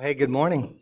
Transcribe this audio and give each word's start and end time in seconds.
Hey, 0.00 0.14
good 0.14 0.30
morning. 0.30 0.80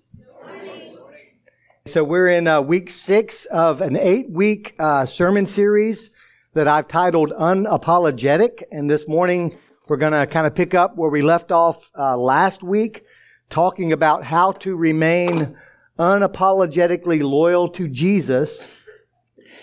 So, 1.84 2.04
we're 2.04 2.28
in 2.28 2.46
uh, 2.46 2.60
week 2.60 2.90
six 2.90 3.44
of 3.46 3.80
an 3.80 3.96
eight 3.96 4.30
week 4.30 4.76
uh, 4.78 5.04
sermon 5.04 5.48
series 5.48 6.12
that 6.54 6.68
I've 6.68 6.86
titled 6.86 7.32
Unapologetic. 7.32 8.62
And 8.70 8.88
this 8.88 9.08
morning, 9.08 9.58
we're 9.88 9.96
going 9.96 10.12
to 10.12 10.28
kind 10.28 10.46
of 10.46 10.54
pick 10.54 10.74
up 10.74 10.96
where 10.96 11.10
we 11.10 11.22
left 11.22 11.50
off 11.50 11.90
uh, 11.98 12.16
last 12.16 12.62
week, 12.62 13.04
talking 13.50 13.92
about 13.92 14.22
how 14.22 14.52
to 14.52 14.76
remain 14.76 15.56
unapologetically 15.98 17.20
loyal 17.20 17.68
to 17.70 17.88
Jesus 17.88 18.68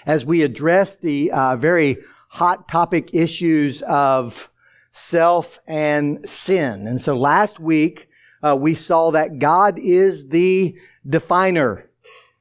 as 0.06 0.26
we 0.26 0.42
address 0.42 0.98
the 0.98 1.32
uh, 1.32 1.56
very 1.56 2.00
hot 2.28 2.68
topic 2.68 3.12
issues 3.14 3.82
of 3.84 4.52
self 4.92 5.62
and 5.66 6.28
sin. 6.30 6.86
And 6.86 7.02
so 7.02 7.16
last 7.16 7.62
week, 7.62 8.07
uh, 8.44 8.56
we 8.60 8.74
saw 8.74 9.12
that 9.12 9.40
God 9.40 9.80
is 9.80 10.28
the 10.28 10.78
definer. 11.08 11.90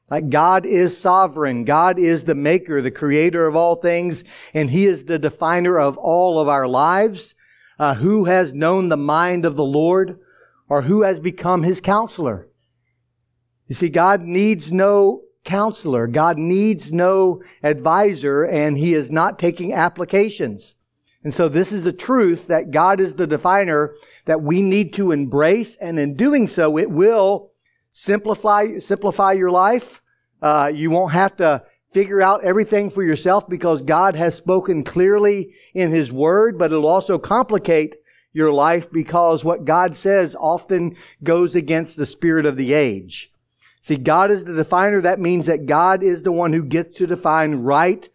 Like 0.09 0.29
God 0.29 0.65
is 0.65 0.97
sovereign. 0.97 1.65
God 1.65 1.99
is 1.99 2.23
the 2.23 2.35
maker, 2.35 2.81
the 2.81 2.91
creator 2.91 3.45
of 3.45 3.55
all 3.55 3.75
things, 3.75 4.23
and 4.53 4.69
He 4.69 4.85
is 4.85 5.05
the 5.05 5.19
definer 5.19 5.79
of 5.79 5.97
all 5.97 6.39
of 6.39 6.47
our 6.47 6.67
lives. 6.67 7.35
Uh, 7.79 7.93
who 7.93 8.25
has 8.25 8.55
known 8.55 8.89
the 8.89 8.97
mind 8.97 9.45
of 9.45 9.55
the 9.55 9.63
Lord 9.63 10.19
or 10.67 10.81
who 10.81 11.03
has 11.03 11.19
become 11.19 11.61
His 11.61 11.79
counselor? 11.79 12.47
You 13.67 13.75
see, 13.75 13.89
God 13.89 14.21
needs 14.21 14.73
no 14.73 15.21
counselor. 15.43 16.07
God 16.07 16.39
needs 16.39 16.91
no 16.91 17.43
advisor 17.61 18.45
and 18.45 18.77
He 18.77 18.93
is 18.93 19.11
not 19.11 19.37
taking 19.37 19.73
applications. 19.73 20.76
And 21.27 21.33
so 21.33 21.49
this 21.49 21.73
is 21.73 21.85
a 21.85 21.91
truth 21.91 22.47
that 22.47 22.71
God 22.71 23.01
is 23.01 23.15
the 23.15 23.27
definer 23.27 23.93
that 24.27 24.41
we 24.41 24.61
need 24.61 24.93
to 24.93 25.11
embrace. 25.11 25.75
And 25.75 25.99
in 25.99 26.15
doing 26.15 26.47
so, 26.47 26.77
it 26.77 26.89
will 26.89 27.51
simplify, 27.91 28.79
simplify 28.79 29.33
your 29.33 29.51
life. 29.51 30.01
Uh, 30.41 30.71
you 30.73 30.89
won't 30.89 31.11
have 31.11 31.35
to 31.35 31.63
figure 31.91 32.21
out 32.21 32.45
everything 32.45 32.89
for 32.89 33.03
yourself 33.03 33.49
because 33.49 33.81
God 33.81 34.15
has 34.15 34.35
spoken 34.35 34.85
clearly 34.85 35.53
in 35.73 35.91
His 35.91 36.13
Word, 36.13 36.57
but 36.57 36.71
it'll 36.71 36.87
also 36.87 37.19
complicate 37.19 37.97
your 38.31 38.53
life 38.53 38.89
because 38.89 39.43
what 39.43 39.65
God 39.65 39.97
says 39.97 40.33
often 40.33 40.95
goes 41.21 41.57
against 41.57 41.97
the 41.97 42.05
spirit 42.05 42.45
of 42.45 42.55
the 42.55 42.71
age. 42.71 43.33
See, 43.81 43.97
God 43.97 44.31
is 44.31 44.45
the 44.45 44.53
definer. 44.53 45.01
That 45.01 45.19
means 45.19 45.47
that 45.47 45.65
God 45.65 46.03
is 46.03 46.21
the 46.21 46.31
one 46.31 46.53
who 46.53 46.63
gets 46.63 46.95
to 46.99 47.05
define 47.05 47.55
right 47.55 48.07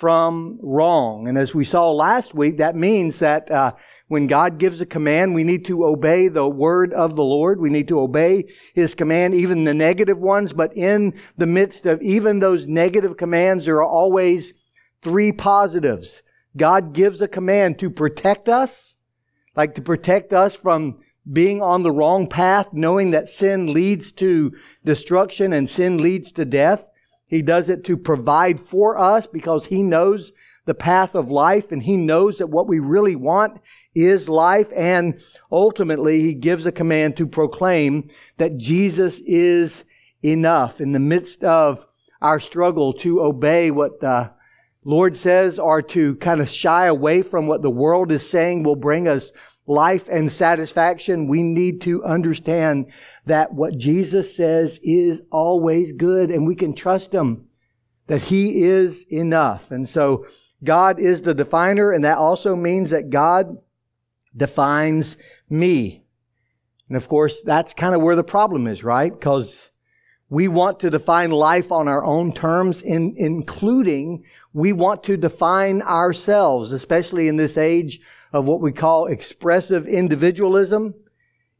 from 0.00 0.58
wrong. 0.62 1.28
And 1.28 1.36
as 1.36 1.54
we 1.54 1.66
saw 1.66 1.90
last 1.90 2.34
week, 2.34 2.56
that 2.56 2.74
means 2.74 3.18
that 3.18 3.50
uh, 3.50 3.72
when 4.08 4.26
God 4.26 4.56
gives 4.56 4.80
a 4.80 4.86
command, 4.86 5.34
we 5.34 5.44
need 5.44 5.66
to 5.66 5.84
obey 5.84 6.28
the 6.28 6.48
word 6.48 6.94
of 6.94 7.16
the 7.16 7.22
Lord. 7.22 7.60
We 7.60 7.68
need 7.68 7.88
to 7.88 8.00
obey 8.00 8.46
His 8.72 8.94
command, 8.94 9.34
even 9.34 9.64
the 9.64 9.74
negative 9.74 10.18
ones. 10.18 10.54
But 10.54 10.74
in 10.74 11.20
the 11.36 11.46
midst 11.46 11.84
of 11.84 12.00
even 12.00 12.40
those 12.40 12.66
negative 12.66 13.18
commands, 13.18 13.66
there 13.66 13.76
are 13.76 13.86
always 13.86 14.54
three 15.02 15.32
positives. 15.32 16.22
God 16.56 16.94
gives 16.94 17.20
a 17.20 17.28
command 17.28 17.78
to 17.80 17.90
protect 17.90 18.48
us, 18.48 18.96
like 19.54 19.74
to 19.74 19.82
protect 19.82 20.32
us 20.32 20.56
from 20.56 21.00
being 21.30 21.60
on 21.60 21.82
the 21.82 21.92
wrong 21.92 22.26
path, 22.26 22.68
knowing 22.72 23.10
that 23.10 23.28
sin 23.28 23.74
leads 23.74 24.12
to 24.12 24.52
destruction 24.82 25.52
and 25.52 25.68
sin 25.68 25.98
leads 25.98 26.32
to 26.32 26.46
death. 26.46 26.86
He 27.30 27.42
does 27.42 27.68
it 27.68 27.84
to 27.84 27.96
provide 27.96 28.60
for 28.60 28.98
us 28.98 29.26
because 29.26 29.64
He 29.64 29.82
knows 29.82 30.32
the 30.66 30.74
path 30.74 31.14
of 31.14 31.30
life 31.30 31.70
and 31.70 31.82
He 31.82 31.96
knows 31.96 32.38
that 32.38 32.48
what 32.48 32.66
we 32.66 32.80
really 32.80 33.14
want 33.16 33.60
is 33.94 34.28
life. 34.28 34.68
And 34.76 35.20
ultimately, 35.50 36.20
He 36.22 36.34
gives 36.34 36.66
a 36.66 36.72
command 36.72 37.16
to 37.16 37.26
proclaim 37.28 38.10
that 38.36 38.58
Jesus 38.58 39.20
is 39.24 39.84
enough 40.22 40.80
in 40.80 40.90
the 40.90 40.98
midst 40.98 41.44
of 41.44 41.86
our 42.20 42.40
struggle 42.40 42.92
to 42.94 43.22
obey 43.22 43.70
what 43.70 44.00
the 44.00 44.32
Lord 44.84 45.16
says 45.16 45.58
or 45.58 45.82
to 45.82 46.16
kind 46.16 46.40
of 46.40 46.50
shy 46.50 46.86
away 46.86 47.22
from 47.22 47.46
what 47.46 47.62
the 47.62 47.70
world 47.70 48.10
is 48.10 48.28
saying 48.28 48.64
will 48.64 48.76
bring 48.76 49.06
us 49.06 49.30
life 49.70 50.08
and 50.08 50.30
satisfaction. 50.30 51.28
We 51.28 51.42
need 51.42 51.80
to 51.82 52.02
understand 52.04 52.90
that 53.26 53.54
what 53.54 53.78
Jesus 53.78 54.36
says 54.36 54.80
is 54.82 55.22
always 55.30 55.92
good 55.92 56.30
and 56.30 56.46
we 56.46 56.56
can 56.56 56.74
trust 56.74 57.14
Him, 57.14 57.46
that 58.08 58.22
He 58.22 58.64
is 58.64 59.04
enough. 59.10 59.70
And 59.70 59.88
so 59.88 60.26
God 60.64 60.98
is 60.98 61.22
the 61.22 61.34
definer, 61.34 61.92
and 61.92 62.04
that 62.04 62.18
also 62.18 62.56
means 62.56 62.90
that 62.90 63.10
God 63.10 63.58
defines 64.36 65.16
me. 65.48 66.02
And 66.88 66.96
of 66.96 67.08
course, 67.08 67.40
that's 67.42 67.72
kind 67.72 67.94
of 67.94 68.02
where 68.02 68.16
the 68.16 68.24
problem 68.24 68.66
is, 68.66 68.82
right? 68.82 69.12
Because 69.12 69.70
we 70.28 70.48
want 70.48 70.80
to 70.80 70.90
define 70.90 71.30
life 71.30 71.70
on 71.70 71.86
our 71.86 72.04
own 72.04 72.32
terms, 72.32 72.82
in, 72.82 73.14
including 73.16 74.24
we 74.52 74.72
want 74.72 75.04
to 75.04 75.16
define 75.16 75.80
ourselves, 75.82 76.72
especially 76.72 77.28
in 77.28 77.36
this 77.36 77.56
age 77.56 78.00
of 78.32 78.44
what 78.44 78.60
we 78.60 78.72
call 78.72 79.06
expressive 79.06 79.86
individualism 79.86 80.94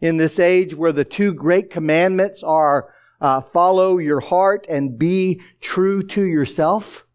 in 0.00 0.16
this 0.16 0.38
age 0.38 0.74
where 0.74 0.92
the 0.92 1.04
two 1.04 1.34
great 1.34 1.70
commandments 1.70 2.42
are 2.42 2.94
uh, 3.20 3.40
follow 3.40 3.98
your 3.98 4.20
heart 4.20 4.66
and 4.68 4.98
be 4.98 5.40
true 5.60 6.02
to 6.02 6.22
yourself. 6.22 7.06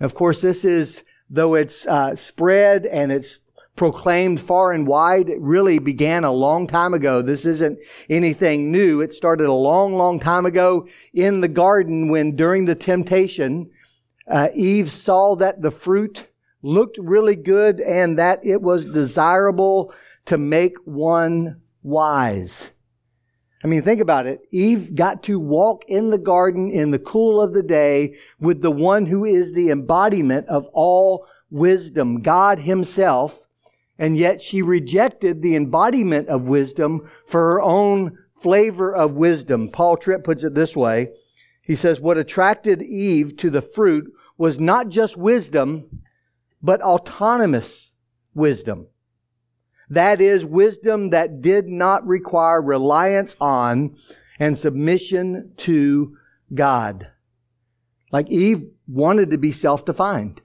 Of 0.00 0.14
course, 0.14 0.40
this 0.40 0.64
is, 0.64 1.02
though 1.30 1.54
it's 1.54 1.86
uh, 1.86 2.14
spread 2.14 2.84
and 2.84 3.10
it's 3.10 3.38
proclaimed 3.76 4.40
far 4.40 4.72
and 4.72 4.86
wide, 4.86 5.28
it 5.28 5.40
really 5.40 5.78
began 5.78 6.24
a 6.24 6.30
long 6.30 6.66
time 6.66 6.94
ago. 6.94 7.22
This 7.22 7.44
isn't 7.44 7.78
anything 8.08 8.70
new. 8.70 9.00
It 9.00 9.14
started 9.14 9.46
a 9.46 9.52
long, 9.52 9.94
long 9.94 10.20
time 10.20 10.46
ago 10.46 10.86
in 11.12 11.40
the 11.40 11.48
garden 11.48 12.08
when 12.08 12.36
during 12.36 12.66
the 12.66 12.74
temptation, 12.74 13.70
uh, 14.28 14.48
Eve 14.54 14.90
saw 14.90 15.36
that 15.36 15.60
the 15.60 15.70
fruit 15.70 16.28
looked 16.64 16.96
really 16.98 17.36
good 17.36 17.80
and 17.80 18.18
that 18.18 18.44
it 18.44 18.62
was 18.62 18.86
desirable 18.86 19.92
to 20.24 20.38
make 20.38 20.74
one 20.84 21.60
wise. 21.82 22.70
I 23.62 23.66
mean, 23.66 23.82
think 23.82 24.00
about 24.00 24.26
it. 24.26 24.40
Eve 24.50 24.94
got 24.94 25.22
to 25.24 25.38
walk 25.38 25.84
in 25.88 26.10
the 26.10 26.18
garden 26.18 26.70
in 26.70 26.90
the 26.90 26.98
cool 26.98 27.40
of 27.40 27.54
the 27.54 27.62
day 27.62 28.16
with 28.40 28.62
the 28.62 28.70
one 28.70 29.06
who 29.06 29.24
is 29.24 29.52
the 29.52 29.70
embodiment 29.70 30.48
of 30.48 30.66
all 30.72 31.26
wisdom, 31.50 32.20
God 32.20 32.58
Himself, 32.58 33.46
and 33.98 34.16
yet 34.16 34.42
she 34.42 34.60
rejected 34.60 35.40
the 35.40 35.56
embodiment 35.56 36.28
of 36.28 36.48
wisdom 36.48 37.08
for 37.26 37.40
her 37.40 37.62
own 37.62 38.18
flavor 38.40 38.94
of 38.94 39.12
wisdom. 39.12 39.68
Paul 39.70 39.96
Tripp 39.96 40.24
puts 40.24 40.44
it 40.44 40.54
this 40.54 40.76
way. 40.76 41.10
He 41.62 41.74
says, 41.74 42.00
What 42.00 42.18
attracted 42.18 42.82
Eve 42.82 43.36
to 43.38 43.50
the 43.50 43.62
fruit 43.62 44.12
was 44.36 44.58
not 44.58 44.88
just 44.88 45.16
wisdom, 45.16 46.02
but 46.64 46.80
autonomous 46.80 47.92
wisdom. 48.34 48.86
That 49.90 50.22
is 50.22 50.46
wisdom 50.46 51.10
that 51.10 51.42
did 51.42 51.68
not 51.68 52.06
require 52.06 52.62
reliance 52.62 53.36
on 53.38 53.96
and 54.40 54.58
submission 54.58 55.52
to 55.58 56.16
God. 56.54 57.10
Like 58.10 58.30
Eve 58.30 58.64
wanted 58.88 59.30
to 59.30 59.38
be 59.38 59.52
self-defined. 59.52 60.40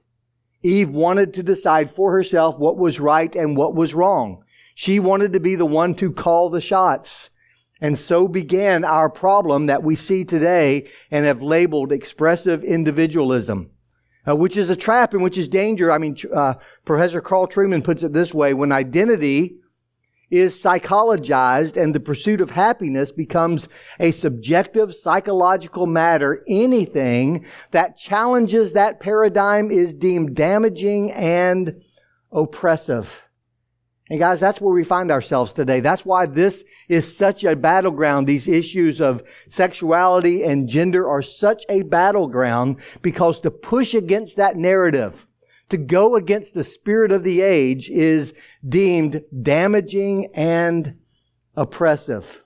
Eve 0.61 0.89
wanted 0.89 1.35
to 1.35 1.43
decide 1.43 1.95
for 1.95 2.11
herself 2.11 2.57
what 2.57 2.77
was 2.77 2.99
right 2.99 3.33
and 3.33 3.55
what 3.55 3.73
was 3.73 3.93
wrong. 3.93 4.43
She 4.75 4.99
wanted 4.99 5.31
to 5.33 5.39
be 5.39 5.55
the 5.55 5.65
one 5.65 5.95
to 5.95 6.11
call 6.11 6.49
the 6.49 6.59
shots. 6.59 7.29
And 7.79 7.97
so 7.97 8.27
began 8.27 8.83
our 8.83 9.09
problem 9.09 9.67
that 9.67 9.83
we 9.83 9.95
see 9.95 10.25
today 10.25 10.89
and 11.09 11.25
have 11.25 11.41
labeled 11.41 11.93
expressive 11.93 12.61
individualism 12.61 13.71
uh, 14.27 14.35
which 14.35 14.57
is 14.57 14.69
a 14.69 14.75
trap 14.75 15.13
and 15.13 15.23
which 15.23 15.37
is 15.37 15.47
danger. 15.47 15.91
I 15.91 15.97
mean, 15.97 16.17
uh, 16.33 16.55
Professor 16.85 17.21
Carl 17.21 17.47
Trueman 17.47 17.83
puts 17.83 18.03
it 18.03 18.13
this 18.13 18.33
way 18.33 18.53
when 18.53 18.71
identity 18.71 19.57
is 20.29 20.61
psychologized 20.61 21.75
and 21.75 21.93
the 21.93 21.99
pursuit 21.99 22.39
of 22.41 22.51
happiness 22.51 23.11
becomes 23.11 23.67
a 23.99 24.11
subjective 24.11 24.93
psychological 24.93 25.87
matter, 25.87 26.43
anything 26.47 27.45
that 27.71 27.97
challenges 27.97 28.73
that 28.73 28.99
paradigm 28.99 29.71
is 29.71 29.93
deemed 29.93 30.35
damaging 30.35 31.11
and 31.11 31.81
oppressive. 32.31 33.23
And 34.09 34.19
guys, 34.19 34.39
that's 34.39 34.59
where 34.59 34.73
we 34.73 34.83
find 34.83 35.11
ourselves 35.11 35.53
today. 35.53 35.81
That's 35.81 36.03
why 36.03 36.25
this 36.25 36.63
is 36.87 37.15
such 37.15 37.43
a 37.43 37.55
battleground. 37.55 38.25
These 38.25 38.47
issues 38.47 39.01
of 39.01 39.23
sexuality 39.49 40.43
and 40.43 40.67
gender 40.67 41.07
are 41.07 41.21
such 41.21 41.63
a 41.69 41.83
battleground 41.83 42.77
because 43.03 43.39
to 43.41 43.51
push 43.51 43.93
against 43.93 44.37
that 44.37 44.57
narrative, 44.57 45.27
to 45.69 45.77
go 45.77 46.15
against 46.15 46.55
the 46.55 46.63
spirit 46.63 47.11
of 47.11 47.23
the 47.23 47.41
age 47.41 47.87
is 47.89 48.33
deemed 48.67 49.23
damaging 49.43 50.29
and 50.33 50.97
oppressive. 51.55 52.43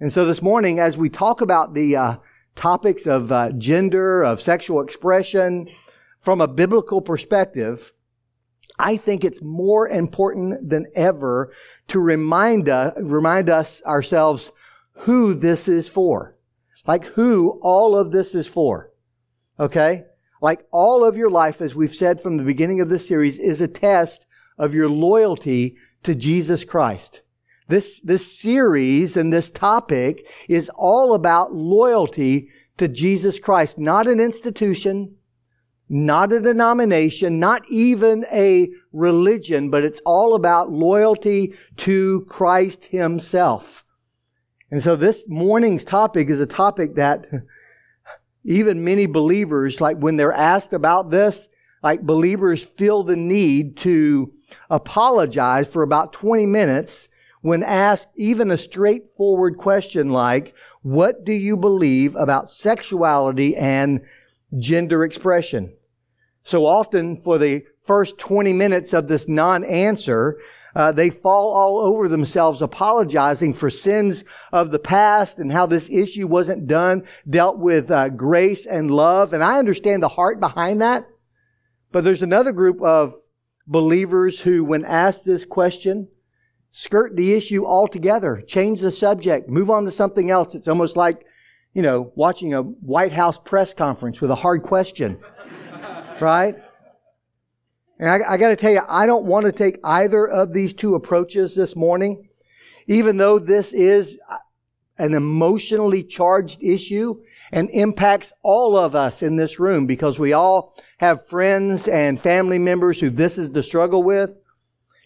And 0.00 0.10
so 0.10 0.24
this 0.24 0.40
morning, 0.40 0.80
as 0.80 0.96
we 0.96 1.10
talk 1.10 1.42
about 1.42 1.74
the 1.74 1.96
uh, 1.96 2.16
topics 2.56 3.06
of 3.06 3.30
uh, 3.30 3.52
gender, 3.52 4.22
of 4.24 4.40
sexual 4.40 4.80
expression, 4.80 5.68
from 6.20 6.40
a 6.40 6.48
biblical 6.48 7.02
perspective, 7.02 7.92
I 8.78 8.96
think 8.96 9.24
it's 9.24 9.42
more 9.42 9.88
important 9.88 10.68
than 10.68 10.86
ever 10.94 11.52
to 11.88 12.00
remind, 12.00 12.68
uh, 12.68 12.92
remind 12.96 13.48
us 13.48 13.82
ourselves 13.84 14.52
who 14.92 15.34
this 15.34 15.68
is 15.68 15.88
for. 15.88 16.36
Like 16.86 17.04
who 17.04 17.60
all 17.62 17.96
of 17.96 18.10
this 18.10 18.34
is 18.34 18.46
for. 18.46 18.90
Okay? 19.58 20.04
Like 20.42 20.66
all 20.72 21.04
of 21.04 21.16
your 21.16 21.30
life, 21.30 21.60
as 21.60 21.74
we've 21.74 21.94
said 21.94 22.20
from 22.20 22.36
the 22.36 22.42
beginning 22.42 22.80
of 22.80 22.88
this 22.88 23.06
series, 23.06 23.38
is 23.38 23.60
a 23.60 23.68
test 23.68 24.26
of 24.58 24.74
your 24.74 24.88
loyalty 24.88 25.76
to 26.02 26.14
Jesus 26.14 26.64
Christ. 26.64 27.22
This, 27.68 28.00
this 28.00 28.38
series 28.38 29.16
and 29.16 29.32
this 29.32 29.50
topic 29.50 30.28
is 30.48 30.70
all 30.74 31.14
about 31.14 31.54
loyalty 31.54 32.50
to 32.76 32.88
Jesus 32.88 33.38
Christ, 33.38 33.78
not 33.78 34.06
an 34.06 34.20
institution, 34.20 35.16
not 35.88 36.32
a 36.32 36.40
denomination, 36.40 37.38
not 37.38 37.62
even 37.68 38.24
a 38.32 38.70
religion, 38.92 39.70
but 39.70 39.84
it's 39.84 40.00
all 40.04 40.34
about 40.34 40.72
loyalty 40.72 41.54
to 41.78 42.24
Christ 42.28 42.86
Himself. 42.86 43.84
And 44.70 44.82
so 44.82 44.96
this 44.96 45.28
morning's 45.28 45.84
topic 45.84 46.30
is 46.30 46.40
a 46.40 46.46
topic 46.46 46.94
that 46.96 47.26
even 48.44 48.84
many 48.84 49.06
believers, 49.06 49.80
like 49.80 49.98
when 49.98 50.16
they're 50.16 50.32
asked 50.32 50.72
about 50.72 51.10
this, 51.10 51.48
like 51.82 52.02
believers 52.02 52.64
feel 52.64 53.02
the 53.04 53.16
need 53.16 53.76
to 53.78 54.32
apologize 54.70 55.70
for 55.70 55.82
about 55.82 56.14
20 56.14 56.46
minutes 56.46 57.08
when 57.42 57.62
asked 57.62 58.08
even 58.16 58.50
a 58.50 58.56
straightforward 58.56 59.58
question 59.58 60.08
like, 60.08 60.54
what 60.80 61.24
do 61.24 61.32
you 61.32 61.58
believe 61.58 62.16
about 62.16 62.48
sexuality 62.48 63.54
and 63.54 64.00
gender 64.58 65.04
expression? 65.04 65.76
So 66.42 66.66
often 66.66 67.20
for 67.22 67.38
the 67.38 67.64
first 67.86 68.18
20 68.18 68.52
minutes 68.52 68.92
of 68.92 69.08
this 69.08 69.28
non-answer, 69.28 70.38
uh, 70.74 70.92
they 70.92 71.10
fall 71.10 71.52
all 71.54 71.78
over 71.78 72.08
themselves 72.08 72.60
apologizing 72.60 73.54
for 73.54 73.70
sins 73.70 74.24
of 74.52 74.70
the 74.70 74.78
past 74.78 75.38
and 75.38 75.52
how 75.52 75.66
this 75.66 75.88
issue 75.88 76.26
wasn't 76.26 76.66
done, 76.66 77.06
dealt 77.28 77.58
with 77.58 77.90
uh, 77.90 78.08
grace 78.08 78.66
and 78.66 78.90
love. 78.90 79.32
And 79.32 79.42
I 79.42 79.58
understand 79.58 80.02
the 80.02 80.08
heart 80.08 80.40
behind 80.40 80.82
that. 80.82 81.06
But 81.92 82.02
there's 82.02 82.22
another 82.22 82.52
group 82.52 82.82
of 82.82 83.14
believers 83.66 84.40
who, 84.40 84.64
when 84.64 84.84
asked 84.84 85.24
this 85.24 85.44
question, 85.44 86.08
skirt 86.72 87.14
the 87.14 87.34
issue 87.34 87.64
altogether, 87.64 88.42
change 88.46 88.80
the 88.80 88.90
subject, 88.90 89.48
move 89.48 89.70
on 89.70 89.84
to 89.84 89.92
something 89.92 90.28
else. 90.30 90.56
It's 90.56 90.66
almost 90.66 90.96
like, 90.96 91.24
you 91.74 91.82
know, 91.82 92.12
watching 92.14 92.54
a 92.54 92.62
White 92.62 93.12
House 93.12 93.38
press 93.44 93.74
conference 93.74 94.20
with 94.20 94.30
a 94.30 94.36
hard 94.36 94.62
question, 94.62 95.18
right? 96.20 96.54
And 97.98 98.08
I, 98.08 98.32
I 98.32 98.36
got 98.36 98.48
to 98.48 98.56
tell 98.56 98.72
you, 98.72 98.82
I 98.88 99.06
don't 99.06 99.24
want 99.24 99.46
to 99.46 99.52
take 99.52 99.78
either 99.82 100.26
of 100.26 100.52
these 100.52 100.72
two 100.72 100.94
approaches 100.94 101.54
this 101.54 101.74
morning, 101.74 102.28
even 102.86 103.16
though 103.16 103.38
this 103.38 103.72
is 103.72 104.16
uh, 104.28 104.38
an 104.98 105.14
emotionally 105.14 106.04
charged 106.04 106.62
issue 106.62 107.20
and 107.50 107.68
impacts 107.70 108.32
all 108.42 108.76
of 108.76 108.94
us 108.94 109.22
in 109.22 109.34
this 109.34 109.58
room 109.58 109.86
because 109.86 110.18
we 110.18 110.32
all 110.32 110.76
have 110.98 111.26
friends 111.26 111.88
and 111.88 112.20
family 112.20 112.58
members 112.58 113.00
who 113.00 113.10
this 113.10 113.36
is 113.36 113.50
the 113.50 113.62
struggle 113.62 114.02
with. 114.02 114.30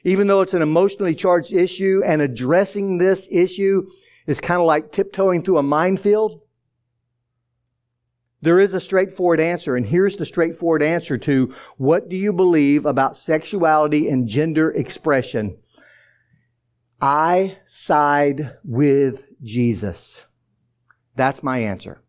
Even 0.04 0.26
though 0.26 0.42
it's 0.42 0.54
an 0.54 0.62
emotionally 0.62 1.14
charged 1.14 1.52
issue 1.52 2.02
and 2.04 2.22
addressing 2.22 2.98
this 2.98 3.26
issue 3.30 3.88
is 4.26 4.40
kind 4.40 4.60
of 4.60 4.66
like 4.66 4.92
tiptoeing 4.92 5.42
through 5.42 5.58
a 5.58 5.62
minefield, 5.62 6.42
there 8.40 8.60
is 8.60 8.74
a 8.74 8.80
straightforward 8.80 9.40
answer, 9.40 9.76
and 9.76 9.84
here's 9.84 10.16
the 10.16 10.26
straightforward 10.26 10.82
answer 10.82 11.18
to 11.18 11.54
what 11.76 12.08
do 12.08 12.16
you 12.16 12.32
believe 12.32 12.86
about 12.86 13.16
sexuality 13.16 14.08
and 14.08 14.28
gender 14.28 14.70
expression? 14.70 15.58
I 17.00 17.58
side 17.66 18.56
with 18.64 19.24
Jesus. 19.42 20.24
That's 21.16 21.42
my 21.42 21.58
answer. 21.58 22.02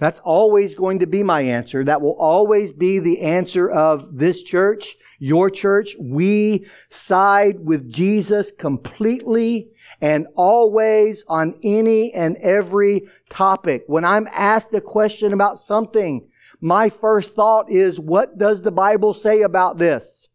That's 0.00 0.20
always 0.20 0.74
going 0.74 1.00
to 1.00 1.06
be 1.06 1.22
my 1.22 1.42
answer. 1.42 1.84
That 1.84 2.00
will 2.00 2.16
always 2.18 2.72
be 2.72 2.98
the 2.98 3.20
answer 3.20 3.70
of 3.70 4.16
this 4.16 4.42
church, 4.42 4.96
your 5.18 5.50
church. 5.50 5.94
We 6.00 6.66
side 6.88 7.60
with 7.60 7.92
Jesus 7.92 8.50
completely 8.50 9.70
and 10.00 10.26
always 10.34 11.24
on 11.28 11.54
any 11.62 12.12
and 12.12 12.36
every 12.38 13.08
topic. 13.28 13.84
When 13.86 14.04
I'm 14.04 14.28
asked 14.32 14.72
a 14.74 14.80
question 14.80 15.32
about 15.32 15.58
something, 15.58 16.28
my 16.60 16.88
first 16.88 17.34
thought 17.34 17.70
is, 17.70 17.98
what 17.98 18.38
does 18.38 18.62
the 18.62 18.70
Bible 18.70 19.14
say 19.14 19.42
about 19.42 19.78
this? 19.78 20.28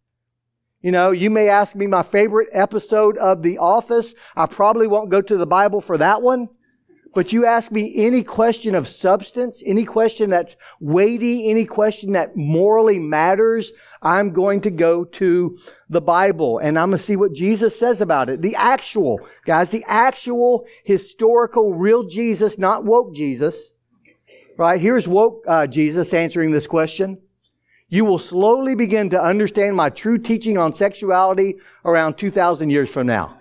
You 0.81 0.91
know, 0.91 1.11
you 1.11 1.31
may 1.31 1.49
ask 1.49 1.75
me 1.75 1.87
my 1.87 2.03
favorite 2.03 2.49
episode 2.51 3.17
of 3.17 3.41
The 3.41 3.57
Office. 3.57 4.13
I 4.35 4.45
probably 4.45 4.85
won't 4.85 5.09
go 5.09 5.21
to 5.21 5.37
the 5.37 5.47
Bible 5.47 5.81
for 5.81 5.97
that 5.97 6.21
one. 6.21 6.47
But 7.15 7.31
you 7.31 7.45
ask 7.45 7.71
me 7.71 7.93
any 7.95 8.23
question 8.23 8.75
of 8.75 8.87
substance, 8.87 9.63
any 9.65 9.85
question 9.85 10.29
that's 10.29 10.57
weighty, 10.81 11.49
any 11.49 11.65
question 11.65 12.11
that 12.11 12.35
morally 12.35 12.99
matters, 12.99 13.71
I'm 14.05 14.31
going 14.31 14.61
to 14.61 14.69
go 14.69 15.03
to 15.03 15.57
the 15.89 15.99
Bible 15.99 16.59
and 16.59 16.77
I'm 16.77 16.91
going 16.91 16.99
to 16.99 17.03
see 17.03 17.15
what 17.15 17.33
Jesus 17.33 17.77
says 17.77 18.01
about 18.01 18.29
it. 18.29 18.43
The 18.43 18.55
actual, 18.55 19.19
guys, 19.45 19.71
the 19.71 19.83
actual 19.87 20.67
historical 20.83 21.73
real 21.73 22.03
Jesus, 22.03 22.59
not 22.59 22.85
woke 22.85 23.15
Jesus. 23.15 23.73
Right? 24.57 24.79
Here's 24.79 25.07
woke 25.07 25.43
uh, 25.47 25.65
Jesus 25.65 26.13
answering 26.13 26.51
this 26.51 26.67
question. 26.67 27.19
You 27.89 28.05
will 28.05 28.19
slowly 28.19 28.75
begin 28.75 29.09
to 29.09 29.21
understand 29.21 29.75
my 29.75 29.89
true 29.89 30.19
teaching 30.19 30.57
on 30.57 30.71
sexuality 30.71 31.55
around 31.83 32.17
2,000 32.17 32.69
years 32.69 32.89
from 32.89 33.07
now. 33.07 33.37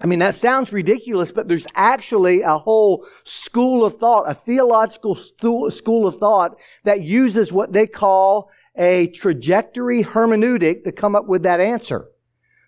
I 0.00 0.06
mean, 0.06 0.20
that 0.20 0.36
sounds 0.36 0.72
ridiculous, 0.72 1.32
but 1.32 1.48
there's 1.48 1.66
actually 1.74 2.42
a 2.42 2.56
whole 2.56 3.06
school 3.24 3.84
of 3.84 3.98
thought, 3.98 4.30
a 4.30 4.34
theological 4.34 5.16
school 5.16 6.06
of 6.06 6.18
thought 6.18 6.58
that 6.84 7.02
uses 7.02 7.52
what 7.52 7.72
they 7.72 7.86
call 7.86 8.50
a 8.76 9.08
trajectory 9.08 10.04
hermeneutic 10.04 10.84
to 10.84 10.92
come 10.92 11.16
up 11.16 11.26
with 11.26 11.42
that 11.42 11.60
answer. 11.60 12.08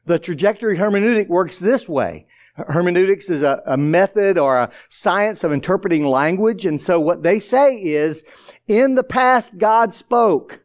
The 0.07 0.19
trajectory 0.19 0.77
hermeneutic 0.77 1.29
works 1.29 1.59
this 1.61 1.89
way. 1.89 2.27
Hermeneutics 2.57 3.31
is 3.31 3.43
a, 3.43 3.63
a 3.65 3.77
method 3.77 4.37
or 4.37 4.57
a 4.57 4.71
science 4.89 5.45
of 5.45 5.53
interpreting 5.53 6.05
language. 6.05 6.67
And 6.67 6.81
so 6.81 6.99
what 6.99 7.23
they 7.23 7.39
say 7.39 7.77
is, 7.77 8.25
in 8.67 8.97
the 8.97 9.05
past, 9.05 9.57
God 9.57 9.95
spoke. 9.95 10.61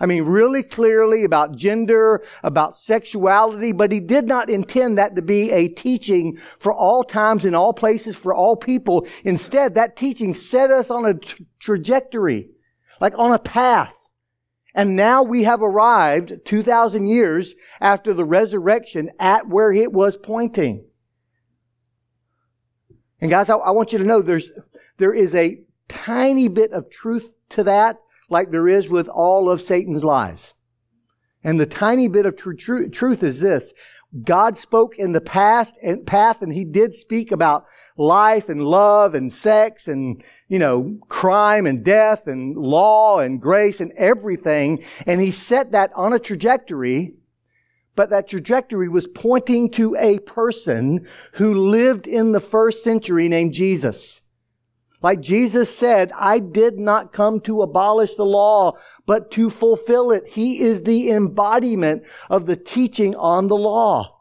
I 0.00 0.06
mean, 0.06 0.24
really 0.24 0.62
clearly 0.62 1.24
about 1.24 1.54
gender, 1.54 2.24
about 2.42 2.74
sexuality, 2.74 3.72
but 3.72 3.92
he 3.92 4.00
did 4.00 4.26
not 4.26 4.48
intend 4.48 4.96
that 4.96 5.14
to 5.16 5.22
be 5.22 5.50
a 5.50 5.68
teaching 5.68 6.38
for 6.58 6.72
all 6.72 7.04
times, 7.04 7.44
in 7.44 7.54
all 7.54 7.74
places, 7.74 8.16
for 8.16 8.34
all 8.34 8.56
people. 8.56 9.06
Instead, 9.24 9.74
that 9.74 9.96
teaching 9.96 10.34
set 10.34 10.70
us 10.70 10.90
on 10.90 11.04
a 11.04 11.14
tra- 11.14 11.44
trajectory, 11.58 12.48
like 12.98 13.12
on 13.18 13.32
a 13.32 13.38
path. 13.38 13.94
And 14.74 14.96
now 14.96 15.22
we 15.22 15.42
have 15.42 15.62
arrived 15.62 16.46
2,000 16.46 17.06
years 17.06 17.54
after 17.80 18.14
the 18.14 18.24
resurrection 18.24 19.10
at 19.18 19.48
where 19.48 19.70
it 19.70 19.92
was 19.92 20.16
pointing. 20.16 20.86
And 23.20 23.30
guys, 23.30 23.50
I, 23.50 23.56
I 23.56 23.72
want 23.72 23.92
you 23.92 23.98
to 23.98 24.04
know 24.04 24.22
there's, 24.22 24.50
there 24.96 25.12
is 25.12 25.34
a 25.34 25.60
tiny 25.88 26.48
bit 26.48 26.72
of 26.72 26.88
truth 26.88 27.34
to 27.50 27.64
that 27.64 27.98
like 28.30 28.50
there 28.50 28.68
is 28.68 28.88
with 28.88 29.08
all 29.08 29.50
of 29.50 29.60
Satan's 29.60 30.04
lies. 30.04 30.54
And 31.42 31.58
the 31.58 31.66
tiny 31.66 32.08
bit 32.08 32.26
of 32.26 32.36
tr- 32.36 32.52
tr- 32.52 32.86
truth 32.86 33.22
is 33.22 33.40
this. 33.40 33.74
God 34.24 34.58
spoke 34.58 34.98
in 34.98 35.12
the 35.12 35.20
past 35.20 35.74
and 35.82 36.06
path 36.06 36.42
and 36.42 36.52
he 36.52 36.64
did 36.64 36.94
speak 36.94 37.30
about 37.30 37.64
life 37.96 38.48
and 38.48 38.64
love 38.64 39.14
and 39.14 39.32
sex 39.32 39.86
and, 39.86 40.22
you 40.48 40.58
know, 40.58 40.98
crime 41.08 41.66
and 41.66 41.84
death 41.84 42.26
and 42.26 42.56
law 42.56 43.20
and 43.20 43.40
grace 43.40 43.80
and 43.80 43.92
everything. 43.92 44.82
And 45.06 45.20
he 45.20 45.30
set 45.30 45.72
that 45.72 45.92
on 45.94 46.12
a 46.12 46.18
trajectory, 46.18 47.14
but 47.94 48.10
that 48.10 48.28
trajectory 48.28 48.88
was 48.88 49.06
pointing 49.06 49.70
to 49.72 49.96
a 49.96 50.18
person 50.20 51.06
who 51.34 51.54
lived 51.54 52.06
in 52.08 52.32
the 52.32 52.40
first 52.40 52.82
century 52.82 53.28
named 53.28 53.52
Jesus. 53.52 54.19
Like 55.02 55.20
Jesus 55.20 55.74
said, 55.74 56.12
I 56.14 56.38
did 56.40 56.78
not 56.78 57.12
come 57.12 57.40
to 57.42 57.62
abolish 57.62 58.16
the 58.16 58.26
law, 58.26 58.76
but 59.06 59.30
to 59.32 59.48
fulfill 59.48 60.10
it. 60.10 60.26
He 60.26 60.60
is 60.60 60.82
the 60.82 61.10
embodiment 61.10 62.04
of 62.28 62.46
the 62.46 62.56
teaching 62.56 63.16
on 63.16 63.48
the 63.48 63.56
law. 63.56 64.20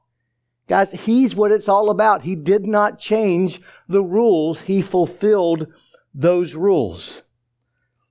Guys, 0.67 0.91
He's 0.91 1.35
what 1.35 1.51
it's 1.51 1.67
all 1.67 1.89
about. 1.89 2.21
He 2.21 2.35
did 2.35 2.65
not 2.65 2.97
change 2.97 3.59
the 3.89 4.03
rules. 4.03 4.61
He 4.61 4.81
fulfilled 4.81 5.67
those 6.13 6.55
rules. 6.55 7.23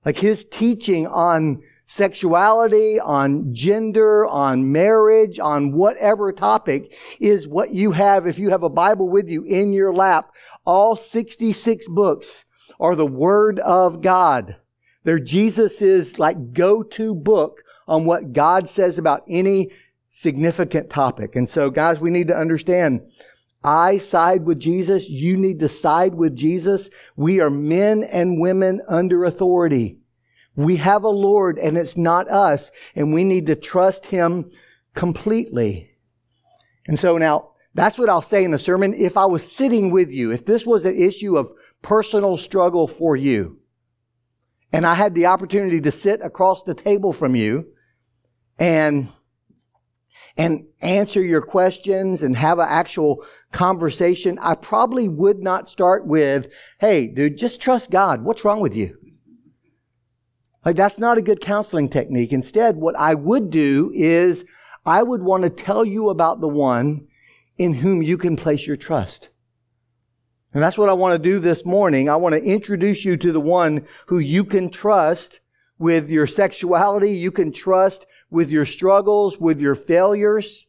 Like 0.05 0.17
His 0.17 0.45
teaching 0.45 1.07
on 1.07 1.63
sexuality, 1.87 2.99
on 2.99 3.51
gender, 3.51 4.27
on 4.27 4.71
marriage, 4.71 5.39
on 5.39 5.71
whatever 5.71 6.31
topic 6.31 6.93
is 7.19 7.47
what 7.47 7.73
you 7.73 7.93
have 7.93 8.27
if 8.27 8.37
you 8.37 8.51
have 8.51 8.61
a 8.61 8.69
Bible 8.69 9.09
with 9.09 9.27
you 9.27 9.43
in 9.43 9.73
your 9.73 9.91
lap. 9.91 10.29
All 10.65 10.95
66 10.95 11.87
books 11.87 12.45
are 12.79 12.95
the 12.95 13.05
Word 13.05 13.59
of 13.59 14.01
God. 14.01 14.57
They're 15.03 15.19
Jesus' 15.19 16.19
like 16.19 16.53
go-to 16.53 17.15
book 17.15 17.63
on 17.87 18.05
what 18.05 18.33
God 18.33 18.69
says 18.69 18.97
about 18.97 19.23
any 19.27 19.71
significant 20.09 20.89
topic. 20.89 21.35
And 21.35 21.49
so, 21.49 21.69
guys, 21.69 21.99
we 21.99 22.09
need 22.09 22.27
to 22.27 22.37
understand 22.37 23.01
I 23.63 23.97
side 23.97 24.45
with 24.45 24.59
Jesus. 24.59 25.09
You 25.09 25.35
need 25.35 25.59
to 25.59 25.67
side 25.67 26.15
with 26.15 26.35
Jesus. 26.35 26.89
We 27.17 27.41
are 27.41 27.49
men 27.49 28.03
and 28.03 28.39
women 28.39 28.81
under 28.87 29.25
authority. 29.25 29.97
We 30.55 30.77
have 30.77 31.03
a 31.03 31.09
Lord 31.09 31.57
and 31.57 31.77
it's 31.77 31.97
not 31.97 32.29
us 32.29 32.71
and 32.95 33.13
we 33.13 33.23
need 33.23 33.47
to 33.47 33.55
trust 33.55 34.05
Him 34.05 34.49
completely. 34.93 35.91
And 36.87 36.97
so 36.97 37.17
now 37.17 37.51
that's 37.75 37.97
what 37.97 38.09
I'll 38.09 38.21
say 38.21 38.43
in 38.43 38.51
the 38.51 38.59
sermon. 38.59 38.93
If 38.93 39.17
I 39.17 39.25
was 39.25 39.49
sitting 39.49 39.91
with 39.91 40.09
you, 40.09 40.31
if 40.31 40.45
this 40.45 40.65
was 40.65 40.85
an 40.85 40.95
issue 40.95 41.37
of 41.37 41.51
personal 41.81 42.37
struggle 42.37 42.87
for 42.87 43.15
you, 43.15 43.59
and 44.71 44.85
I 44.85 44.95
had 44.95 45.15
the 45.15 45.27
opportunity 45.27 45.81
to 45.81 45.91
sit 45.91 46.21
across 46.21 46.63
the 46.63 46.75
table 46.75 47.13
from 47.13 47.35
you 47.35 47.67
and 48.57 49.09
and 50.37 50.67
answer 50.81 51.21
your 51.21 51.41
questions 51.41 52.23
and 52.23 52.35
have 52.37 52.59
an 52.59 52.67
actual 52.69 53.25
conversation, 53.51 54.39
I 54.41 54.55
probably 54.55 55.09
would 55.09 55.39
not 55.39 55.67
start 55.67 56.07
with, 56.07 56.47
hey, 56.79 57.07
dude, 57.07 57.37
just 57.37 57.59
trust 57.59 57.91
God. 57.91 58.23
What's 58.23 58.45
wrong 58.45 58.61
with 58.61 58.73
you? 58.73 58.97
Like, 60.63 60.77
that's 60.77 60.97
not 60.97 61.17
a 61.17 61.21
good 61.21 61.41
counseling 61.41 61.89
technique. 61.89 62.31
Instead, 62.31 62.77
what 62.77 62.97
I 62.97 63.15
would 63.15 63.49
do 63.49 63.91
is 63.93 64.45
I 64.85 65.03
would 65.03 65.23
want 65.23 65.43
to 65.43 65.49
tell 65.49 65.83
you 65.83 66.09
about 66.09 66.39
the 66.39 66.47
one 66.47 67.07
in 67.57 67.73
whom 67.73 68.01
you 68.01 68.17
can 68.17 68.37
place 68.37 68.65
your 68.65 68.77
trust. 68.77 69.29
And 70.53 70.63
that's 70.63 70.77
what 70.77 70.89
I 70.89 70.93
want 70.93 71.13
to 71.13 71.29
do 71.29 71.39
this 71.39 71.63
morning. 71.63 72.09
I 72.09 72.15
want 72.15 72.33
to 72.33 72.43
introduce 72.43 73.05
you 73.05 73.17
to 73.17 73.31
the 73.31 73.39
one 73.39 73.85
who 74.07 74.17
you 74.17 74.43
can 74.43 74.69
trust 74.69 75.41
with 75.77 76.09
your 76.09 76.25
sexuality. 76.25 77.11
You 77.11 77.31
can 77.31 77.51
trust 77.51 78.07
with 78.31 78.49
your 78.49 78.65
struggles, 78.65 79.39
with 79.39 79.61
your 79.61 79.75
failures. 79.75 80.65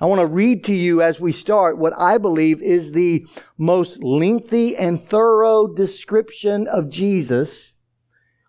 I 0.00 0.06
want 0.06 0.20
to 0.20 0.26
read 0.26 0.64
to 0.64 0.74
you 0.74 1.02
as 1.02 1.20
we 1.20 1.32
start 1.32 1.76
what 1.76 1.92
I 1.98 2.18
believe 2.18 2.62
is 2.62 2.92
the 2.92 3.26
most 3.58 4.02
lengthy 4.02 4.76
and 4.76 5.02
thorough 5.02 5.66
description 5.66 6.66
of 6.68 6.88
Jesus 6.88 7.74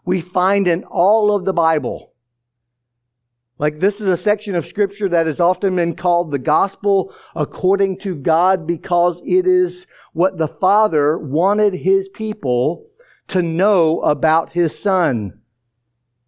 we 0.05 0.21
find 0.21 0.67
in 0.67 0.83
all 0.85 1.35
of 1.35 1.45
the 1.45 1.53
Bible. 1.53 2.08
Like 3.59 3.81
this 3.81 3.99
is 3.99 4.07
a 4.07 4.17
section 4.17 4.55
of 4.55 4.65
scripture 4.65 5.09
that 5.09 5.27
has 5.27 5.41
often 5.41 5.75
been 5.75 5.95
called 5.95 6.31
the 6.31 6.39
gospel 6.39 7.13
according 7.35 7.99
to 7.99 8.15
God 8.15 8.65
because 8.65 9.21
it 9.25 9.45
is 9.45 9.85
what 10.13 10.37
the 10.37 10.47
Father 10.47 11.19
wanted 11.19 11.73
his 11.73 12.07
people 12.07 12.85
to 13.27 13.41
know 13.41 13.99
about 13.99 14.53
his 14.53 14.79
son. 14.79 15.41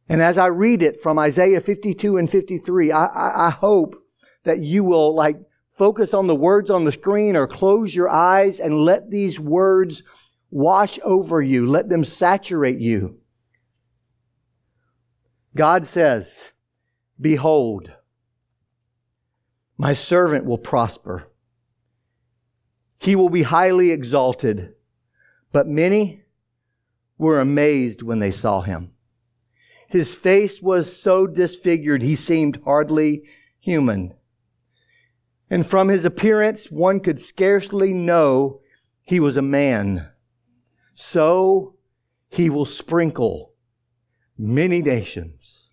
And 0.09 0.21
as 0.21 0.37
I 0.37 0.47
read 0.47 0.83
it 0.83 1.01
from 1.01 1.17
Isaiah 1.17 1.61
52 1.61 2.17
and 2.17 2.29
53, 2.29 2.91
I, 2.91 3.05
I, 3.05 3.47
I 3.47 3.49
hope 3.49 3.95
that 4.43 4.59
you 4.59 4.83
will 4.83 5.15
like 5.15 5.37
focus 5.77 6.13
on 6.13 6.27
the 6.27 6.35
words 6.35 6.69
on 6.69 6.83
the 6.83 6.91
screen 6.91 7.37
or 7.37 7.47
close 7.47 7.95
your 7.95 8.09
eyes 8.09 8.59
and 8.59 8.83
let 8.83 9.09
these 9.09 9.39
words 9.39 10.03
wash 10.49 10.99
over 11.03 11.41
you. 11.41 11.65
Let 11.65 11.87
them 11.87 12.03
saturate 12.03 12.79
you. 12.79 13.19
God 15.55 15.85
says, 15.85 16.51
Behold, 17.21 17.93
my 19.77 19.93
servant 19.93 20.45
will 20.45 20.57
prosper. 20.57 21.31
He 22.99 23.15
will 23.15 23.29
be 23.29 23.43
highly 23.43 23.91
exalted. 23.91 24.73
But 25.51 25.67
many 25.67 26.23
were 27.17 27.39
amazed 27.39 28.01
when 28.01 28.19
they 28.19 28.31
saw 28.31 28.61
him. 28.61 28.91
His 29.87 30.15
face 30.15 30.61
was 30.61 30.95
so 30.95 31.27
disfigured, 31.27 32.01
he 32.01 32.15
seemed 32.15 32.61
hardly 32.63 33.23
human. 33.59 34.13
And 35.49 35.67
from 35.67 35.89
his 35.89 36.05
appearance, 36.05 36.71
one 36.71 37.01
could 37.01 37.19
scarcely 37.19 37.91
know 37.91 38.61
he 39.03 39.19
was 39.19 39.35
a 39.35 39.41
man. 39.41 40.09
So 40.93 41.75
he 42.29 42.49
will 42.49 42.65
sprinkle 42.65 43.53
many 44.37 44.81
nations. 44.81 45.70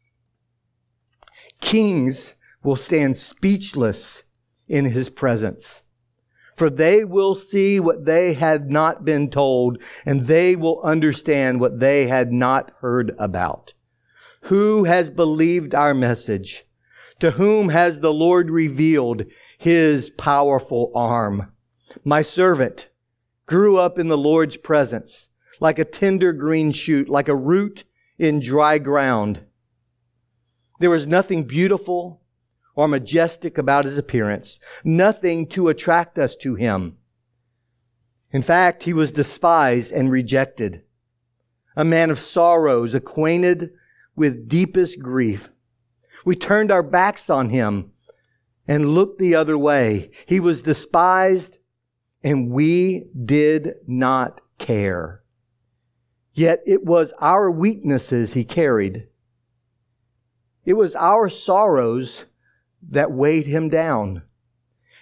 Kings 1.60 2.34
will 2.62 2.76
stand 2.76 3.16
speechless 3.16 4.24
in 4.68 4.86
his 4.86 5.08
presence. 5.08 5.82
For 6.56 6.68
they 6.68 7.04
will 7.04 7.34
see 7.34 7.78
what 7.78 8.04
they 8.04 8.34
had 8.34 8.70
not 8.70 9.04
been 9.04 9.30
told, 9.30 9.80
and 10.04 10.26
they 10.26 10.56
will 10.56 10.80
understand 10.82 11.60
what 11.60 11.78
they 11.78 12.08
had 12.08 12.32
not 12.32 12.72
heard 12.80 13.14
about. 13.18 13.74
Who 14.42 14.84
has 14.84 15.10
believed 15.10 15.74
our 15.74 15.94
message? 15.94 16.64
To 17.20 17.32
whom 17.32 17.68
has 17.68 18.00
the 18.00 18.12
Lord 18.12 18.50
revealed 18.50 19.24
his 19.56 20.10
powerful 20.10 20.92
arm? 20.94 21.52
My 22.04 22.22
servant 22.22 22.88
grew 23.46 23.76
up 23.76 23.98
in 23.98 24.08
the 24.08 24.18
Lord's 24.18 24.56
presence 24.56 25.28
like 25.60 25.78
a 25.78 25.84
tender 25.84 26.32
green 26.32 26.72
shoot, 26.72 27.08
like 27.08 27.28
a 27.28 27.36
root 27.36 27.84
in 28.18 28.40
dry 28.40 28.78
ground. 28.78 29.40
There 30.78 30.90
was 30.90 31.06
nothing 31.06 31.44
beautiful 31.44 32.22
or 32.74 32.86
majestic 32.86 33.58
about 33.58 33.84
his 33.84 33.98
appearance, 33.98 34.60
nothing 34.84 35.46
to 35.48 35.68
attract 35.68 36.18
us 36.18 36.36
to 36.36 36.54
him. 36.54 36.96
In 38.30 38.42
fact, 38.42 38.84
he 38.84 38.92
was 38.92 39.10
despised 39.10 39.90
and 39.90 40.10
rejected, 40.10 40.82
a 41.74 41.84
man 41.84 42.10
of 42.10 42.18
sorrows, 42.18 42.94
acquainted 42.94 43.70
with 44.14 44.48
deepest 44.48 45.00
grief. 45.00 45.50
We 46.24 46.36
turned 46.36 46.70
our 46.70 46.82
backs 46.82 47.30
on 47.30 47.48
him 47.48 47.92
and 48.66 48.94
looked 48.94 49.18
the 49.18 49.34
other 49.34 49.56
way. 49.56 50.10
He 50.26 50.40
was 50.40 50.62
despised 50.62 51.58
and 52.22 52.50
we 52.50 53.06
did 53.24 53.74
not 53.86 54.40
care. 54.58 55.22
Yet 56.34 56.60
it 56.66 56.84
was 56.84 57.12
our 57.18 57.50
weaknesses 57.50 58.34
he 58.34 58.44
carried. 58.44 59.07
It 60.64 60.74
was 60.74 60.94
our 60.96 61.28
sorrows 61.28 62.26
that 62.90 63.12
weighed 63.12 63.46
him 63.46 63.68
down. 63.68 64.22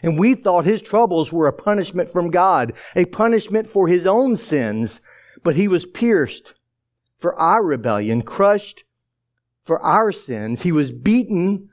And 0.03 0.19
we 0.19 0.35
thought 0.35 0.65
his 0.65 0.83
troubles 0.83 1.33
were 1.33 1.47
a 1.47 1.53
punishment 1.53 2.11
from 2.11 2.31
God, 2.31 2.75
a 2.95 3.07
punishment 3.07 3.69
for 3.69 3.89
his 3.89 4.07
own 4.07 4.37
sins. 4.37 5.01
But 5.43 5.57
he 5.57 5.69
was 5.69 5.87
pierced 5.87 6.55
for 7.19 7.35
our 7.35 7.63
rebellion, 7.63 8.23
crushed 8.23 8.85
for 9.65 9.81
our 9.81 10.13
sins. 10.13 10.63
He 10.63 10.73
was 10.73 10.93
beaten 10.93 11.71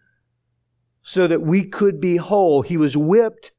so 1.01 1.27
that 1.27 1.41
we 1.41 1.63
could 1.65 1.99
be 1.99 2.15
whole. 2.15 2.61
He 2.61 2.77
was 2.77 2.95
whipped 2.97 3.51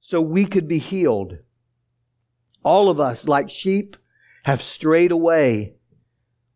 so 0.00 0.20
we 0.22 0.46
could 0.46 0.68
be 0.68 0.78
healed. 0.78 1.38
All 2.62 2.88
of 2.88 3.00
us, 3.00 3.26
like 3.26 3.50
sheep, 3.50 3.96
have 4.44 4.62
strayed 4.62 5.10
away. 5.10 5.74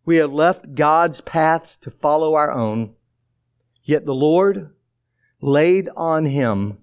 We 0.05 0.17
have 0.17 0.33
left 0.33 0.75
God's 0.75 1.21
paths 1.21 1.77
to 1.79 1.91
follow 1.91 2.35
our 2.35 2.51
own. 2.51 2.95
Yet 3.85 4.05
the 4.05 4.15
Lord 4.15 4.75
laid 5.41 5.89
on 5.97 6.25
him 6.25 6.79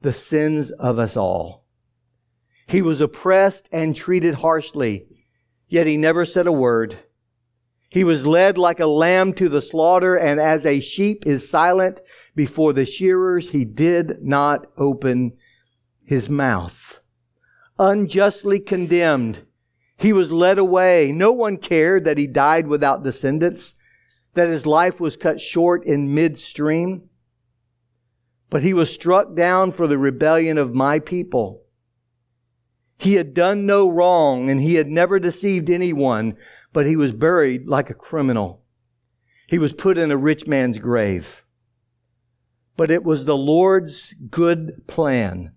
the 0.00 0.12
sins 0.12 0.70
of 0.70 0.98
us 0.98 1.16
all. 1.16 1.64
He 2.66 2.82
was 2.82 3.00
oppressed 3.00 3.68
and 3.72 3.94
treated 3.94 4.34
harshly, 4.34 5.06
yet 5.68 5.86
he 5.86 5.96
never 5.96 6.24
said 6.24 6.46
a 6.46 6.52
word. 6.52 6.98
He 7.88 8.04
was 8.04 8.26
led 8.26 8.58
like 8.58 8.80
a 8.80 8.86
lamb 8.86 9.34
to 9.34 9.48
the 9.48 9.62
slaughter, 9.62 10.16
and 10.16 10.40
as 10.40 10.66
a 10.66 10.80
sheep 10.80 11.26
is 11.26 11.48
silent 11.48 12.00
before 12.34 12.72
the 12.72 12.86
shearers, 12.86 13.50
he 13.50 13.64
did 13.64 14.22
not 14.22 14.66
open 14.76 15.36
his 16.02 16.28
mouth. 16.28 17.00
Unjustly 17.78 18.60
condemned, 18.60 19.42
he 20.04 20.12
was 20.12 20.30
led 20.30 20.58
away. 20.58 21.12
No 21.12 21.32
one 21.32 21.56
cared 21.56 22.04
that 22.04 22.18
he 22.18 22.26
died 22.26 22.66
without 22.66 23.02
descendants 23.02 23.72
that 24.34 24.48
his 24.48 24.66
life 24.66 25.00
was 25.00 25.16
cut 25.16 25.40
short 25.40 25.86
in 25.86 26.14
midstream. 26.14 27.08
But 28.50 28.62
he 28.62 28.74
was 28.74 28.92
struck 28.92 29.34
down 29.34 29.72
for 29.72 29.86
the 29.86 29.96
rebellion 29.96 30.58
of 30.58 30.74
my 30.74 30.98
people. 30.98 31.62
He 32.98 33.14
had 33.14 33.32
done 33.32 33.64
no 33.64 33.88
wrong 33.88 34.50
and 34.50 34.60
he 34.60 34.74
had 34.74 34.88
never 34.88 35.18
deceived 35.18 35.70
anyone, 35.70 36.36
but 36.74 36.84
he 36.84 36.96
was 36.96 37.12
buried 37.12 37.66
like 37.66 37.88
a 37.88 37.94
criminal. 37.94 38.62
He 39.46 39.56
was 39.58 39.72
put 39.72 39.96
in 39.96 40.10
a 40.10 40.18
rich 40.18 40.46
man's 40.46 40.76
grave. 40.76 41.46
But 42.76 42.90
it 42.90 43.04
was 43.04 43.24
the 43.24 43.38
Lord's 43.38 44.14
good 44.30 44.86
plan 44.86 45.52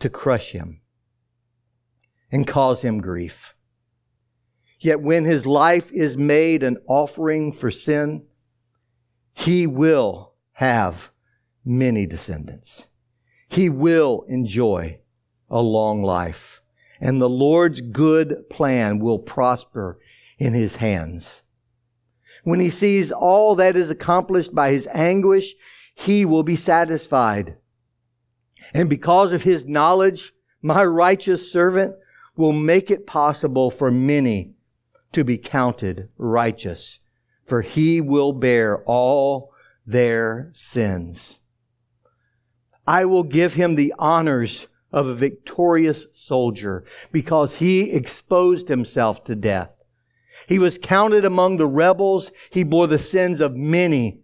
to 0.00 0.10
crush 0.10 0.50
him 0.50 0.82
and 2.34 2.48
cause 2.48 2.82
him 2.82 3.00
grief. 3.00 3.54
Yet 4.80 5.00
when 5.00 5.24
his 5.24 5.46
life 5.46 5.92
is 5.92 6.16
made 6.16 6.64
an 6.64 6.78
offering 6.88 7.52
for 7.52 7.70
sin, 7.70 8.24
he 9.32 9.68
will 9.68 10.34
have 10.54 11.12
many 11.64 12.06
descendants. 12.06 12.88
He 13.48 13.68
will 13.68 14.24
enjoy 14.26 14.98
a 15.48 15.60
long 15.60 16.02
life. 16.02 16.60
And 17.00 17.22
the 17.22 17.28
Lord's 17.28 17.80
good 17.80 18.50
plan 18.50 18.98
will 18.98 19.20
prosper 19.20 20.00
in 20.36 20.54
his 20.54 20.74
hands. 20.74 21.44
When 22.42 22.58
he 22.58 22.68
sees 22.68 23.12
all 23.12 23.54
that 23.54 23.76
is 23.76 23.90
accomplished 23.90 24.52
by 24.52 24.72
his 24.72 24.88
anguish, 24.92 25.54
he 25.94 26.24
will 26.24 26.42
be 26.42 26.56
satisfied. 26.56 27.58
And 28.72 28.90
because 28.90 29.32
of 29.32 29.44
his 29.44 29.66
knowledge 29.66 30.32
My 30.66 30.82
righteous 30.82 31.52
servant 31.52 31.94
will 32.36 32.52
make 32.52 32.90
it 32.90 33.06
possible 33.06 33.70
for 33.70 33.90
many 33.90 34.54
to 35.12 35.24
be 35.24 35.38
counted 35.38 36.08
righteous, 36.18 37.00
for 37.44 37.62
he 37.62 38.00
will 38.00 38.32
bear 38.32 38.82
all 38.84 39.52
their 39.86 40.50
sins. 40.52 41.40
I 42.86 43.04
will 43.04 43.22
give 43.22 43.54
him 43.54 43.74
the 43.74 43.94
honors 43.98 44.68
of 44.92 45.06
a 45.06 45.14
victorious 45.14 46.06
soldier 46.12 46.84
because 47.10 47.56
he 47.56 47.90
exposed 47.90 48.68
himself 48.68 49.24
to 49.24 49.34
death. 49.34 49.70
He 50.46 50.58
was 50.58 50.78
counted 50.78 51.24
among 51.24 51.56
the 51.56 51.66
rebels. 51.66 52.30
He 52.50 52.64
bore 52.64 52.86
the 52.86 52.98
sins 52.98 53.40
of 53.40 53.56
many 53.56 54.20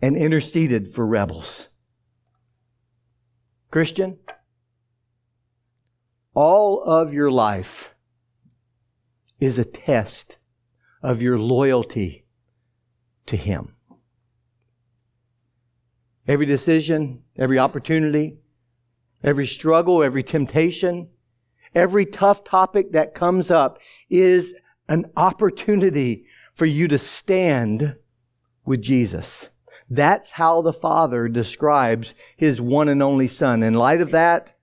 and 0.00 0.16
interceded 0.16 0.92
for 0.92 1.06
rebels. 1.06 1.68
Christian, 3.70 4.18
all 6.34 6.82
of 6.82 7.12
your 7.12 7.30
life 7.30 7.94
is 9.40 9.58
a 9.58 9.64
test 9.64 10.38
of 11.02 11.20
your 11.20 11.38
loyalty 11.38 12.24
to 13.26 13.36
Him. 13.36 13.74
Every 16.26 16.46
decision, 16.46 17.22
every 17.36 17.58
opportunity, 17.58 18.38
every 19.22 19.46
struggle, 19.46 20.02
every 20.02 20.22
temptation, 20.22 21.08
every 21.74 22.06
tough 22.06 22.44
topic 22.44 22.92
that 22.92 23.14
comes 23.14 23.50
up 23.50 23.80
is 24.08 24.54
an 24.88 25.10
opportunity 25.16 26.24
for 26.54 26.66
you 26.66 26.86
to 26.88 26.98
stand 26.98 27.96
with 28.64 28.82
Jesus. 28.82 29.48
That's 29.90 30.32
how 30.32 30.62
the 30.62 30.72
Father 30.72 31.28
describes 31.28 32.14
His 32.36 32.60
one 32.60 32.88
and 32.88 33.02
only 33.02 33.28
Son. 33.28 33.62
In 33.62 33.74
light 33.74 34.00
of 34.00 34.12
that, 34.12 34.54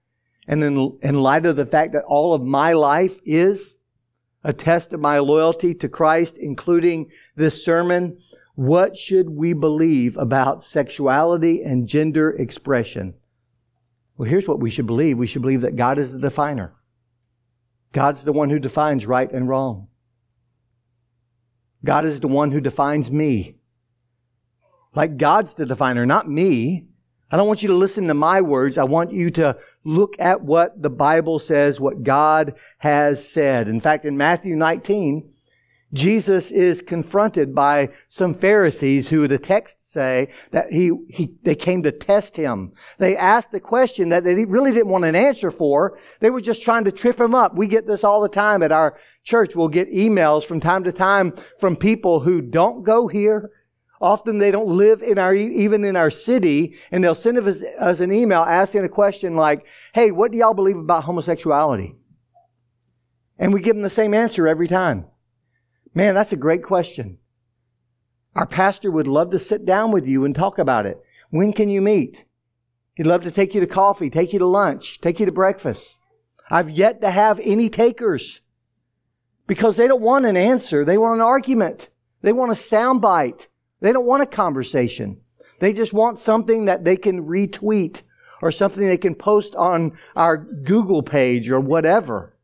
and 0.50 0.64
in, 0.64 0.98
in 1.04 1.22
light 1.22 1.46
of 1.46 1.56
the 1.56 1.66
fact 1.66 1.94
that 1.94 2.04
all 2.06 2.34
of 2.34 2.42
my 2.42 2.74
life 2.74 3.20
is 3.24 3.78
a 4.44 4.52
test 4.52 4.94
of 4.94 5.00
my 5.00 5.20
loyalty 5.20 5.76
to 5.76 5.88
Christ, 5.88 6.38
including 6.40 7.12
this 7.36 7.64
sermon, 7.64 8.18
what 8.56 8.98
should 8.98 9.30
we 9.30 9.54
believe 9.54 10.18
about 10.18 10.64
sexuality 10.64 11.62
and 11.62 11.88
gender 11.88 12.32
expression? 12.32 13.14
Well, 14.18 14.28
here's 14.28 14.48
what 14.48 14.60
we 14.60 14.72
should 14.72 14.88
believe. 14.88 15.20
We 15.20 15.28
should 15.28 15.44
believe 15.44 15.62
that 15.62 15.76
God 15.76 16.00
is 16.00 16.12
the 16.12 16.20
definer. 16.20 16.74
God's 17.92 18.24
the 18.24 18.34
one 18.34 18.50
who 18.50 18.60
defines 18.60 19.06
right 19.06 19.32
and 19.32 19.48
wrong. 19.48 19.88
God 21.86 22.06
is 22.06 22.22
the 22.22 22.28
one 22.28 22.52
who 22.52 22.60
defines 22.60 23.12
me. 23.12 23.58
Like 24.96 25.18
God's 25.18 25.54
the 25.54 25.68
definer, 25.68 26.08
not 26.08 26.28
me. 26.28 26.89
I 27.32 27.38
don't 27.38 27.48
want 27.48 27.62
you 27.62 27.68
to 27.68 27.76
listen 27.76 28.08
to 28.08 28.14
my 28.14 28.42
words. 28.42 28.78
I 28.78 28.84
want 28.84 29.12
you 29.12 29.30
to 29.32 29.58
look 29.84 30.16
at 30.20 30.42
what 30.42 30.82
the 30.82 30.90
Bible 30.90 31.40
says, 31.40 31.80
what 31.80 32.04
God 32.04 32.56
has 32.80 33.28
said. 33.28 33.68
In 33.68 33.82
fact, 33.82 34.06
in 34.06 34.18
Matthew 34.18 34.56
19, 34.56 35.32
Jesus 35.94 36.52
is 36.52 36.82
confronted 36.82 37.56
by 37.56 37.90
some 38.10 38.36
Pharisees 38.36 39.10
who 39.10 39.28
the 39.28 39.40
texts 39.40 39.92
say 39.92 40.30
that 40.52 40.72
he, 40.72 40.92
he, 41.10 41.32
they 41.44 41.56
came 41.56 41.82
to 41.84 41.92
test 41.92 42.36
him. 42.36 42.74
They 43.00 43.18
asked 43.18 43.54
a 43.54 43.60
question 43.60 44.10
that 44.10 44.24
they 44.24 44.46
really 44.46 44.72
didn't 44.72 44.92
want 44.92 45.06
an 45.06 45.16
answer 45.16 45.50
for. 45.50 45.98
They 46.20 46.30
were 46.30 46.42
just 46.42 46.62
trying 46.62 46.84
to 46.84 46.92
trip 46.92 47.20
him 47.20 47.34
up. 47.34 47.56
We 47.56 47.68
get 47.68 47.88
this 47.88 48.04
all 48.04 48.22
the 48.22 48.30
time 48.30 48.62
at 48.62 48.72
our 48.72 48.98
church. 49.24 49.56
We'll 49.56 49.68
get 49.68 49.92
emails 49.92 50.46
from 50.46 50.60
time 50.60 50.84
to 50.84 50.92
time 50.92 51.34
from 51.60 51.76
people 51.76 52.20
who 52.20 52.42
don't 52.42 52.84
go 52.84 53.08
here, 53.08 53.50
Often 54.02 54.38
they 54.38 54.52
don't 54.52 54.70
live 54.70 55.04
in 55.04 55.18
our, 55.18 55.34
even 55.34 55.84
in 55.84 55.96
our 55.96 56.10
city, 56.10 56.78
and 56.92 57.04
they'll 57.04 57.16
send 57.16 57.38
us, 57.38 57.62
us 57.80 58.00
an 58.00 58.14
email 58.14 58.42
asking 58.42 58.86
a 58.86 58.90
question 58.90 59.36
like, 59.36 59.68
hey, 59.94 60.12
what 60.12 60.32
do 60.32 60.38
y'all 60.38 60.54
believe 60.54 60.78
about 60.78 61.04
homosexuality? 61.04 61.96
And 63.38 63.54
we 63.54 63.62
give 63.62 63.76
them 63.76 63.84
the 63.84 63.90
same 63.90 64.14
answer 64.14 64.48
every 64.48 64.68
time. 64.68 65.06
Man, 65.94 66.16
that's 66.16 66.34
a 66.34 66.38
great 66.38 66.64
question. 66.64 67.18
Our 68.36 68.46
pastor 68.46 68.92
would 68.92 69.08
love 69.08 69.32
to 69.32 69.40
sit 69.40 69.66
down 69.66 69.92
with 69.92 70.06
you 70.06 70.24
and 70.24 70.34
talk 70.34 70.60
about 70.60 70.86
it. 70.86 71.02
When 71.30 71.52
can 71.52 71.68
you 71.68 71.82
meet? 71.82 72.26
He'd 72.96 73.08
love 73.08 73.24
to 73.24 73.32
take 73.32 73.54
you 73.54 73.62
to 73.62 73.68
coffee, 73.68 74.10
take 74.10 74.34
you 74.34 74.40
to 74.40 74.46
lunch, 74.46 75.02
take 75.02 75.20
you 75.20 75.26
to 75.26 75.32
breakfast. 75.32 76.00
I've 76.50 76.70
yet 76.70 77.02
to 77.02 77.12
have 77.12 77.40
any 77.40 77.70
takers 77.70 78.42
because 79.48 79.78
they 79.78 79.88
don't 79.88 80.02
want 80.02 80.26
an 80.26 80.38
answer. 80.38 80.86
They 80.86 80.98
want 80.98 81.16
an 81.16 81.26
argument. 81.26 81.90
They 82.22 82.34
want 82.34 82.52
a 82.52 82.56
soundbite. 82.56 83.48
They 83.82 83.94
don't 83.94 84.06
want 84.06 84.24
a 84.24 84.28
conversation. 84.28 85.22
They 85.60 85.74
just 85.74 85.94
want 85.94 86.20
something 86.20 86.66
that 86.66 86.84
they 86.84 86.98
can 86.98 87.26
retweet 87.26 88.02
or 88.42 88.52
something 88.52 88.86
they 88.86 88.98
can 88.98 89.16
post 89.16 89.56
on 89.56 89.98
our 90.16 90.38
Google 90.38 91.04
page 91.04 91.50
or 91.50 91.60
whatever. 91.60 92.36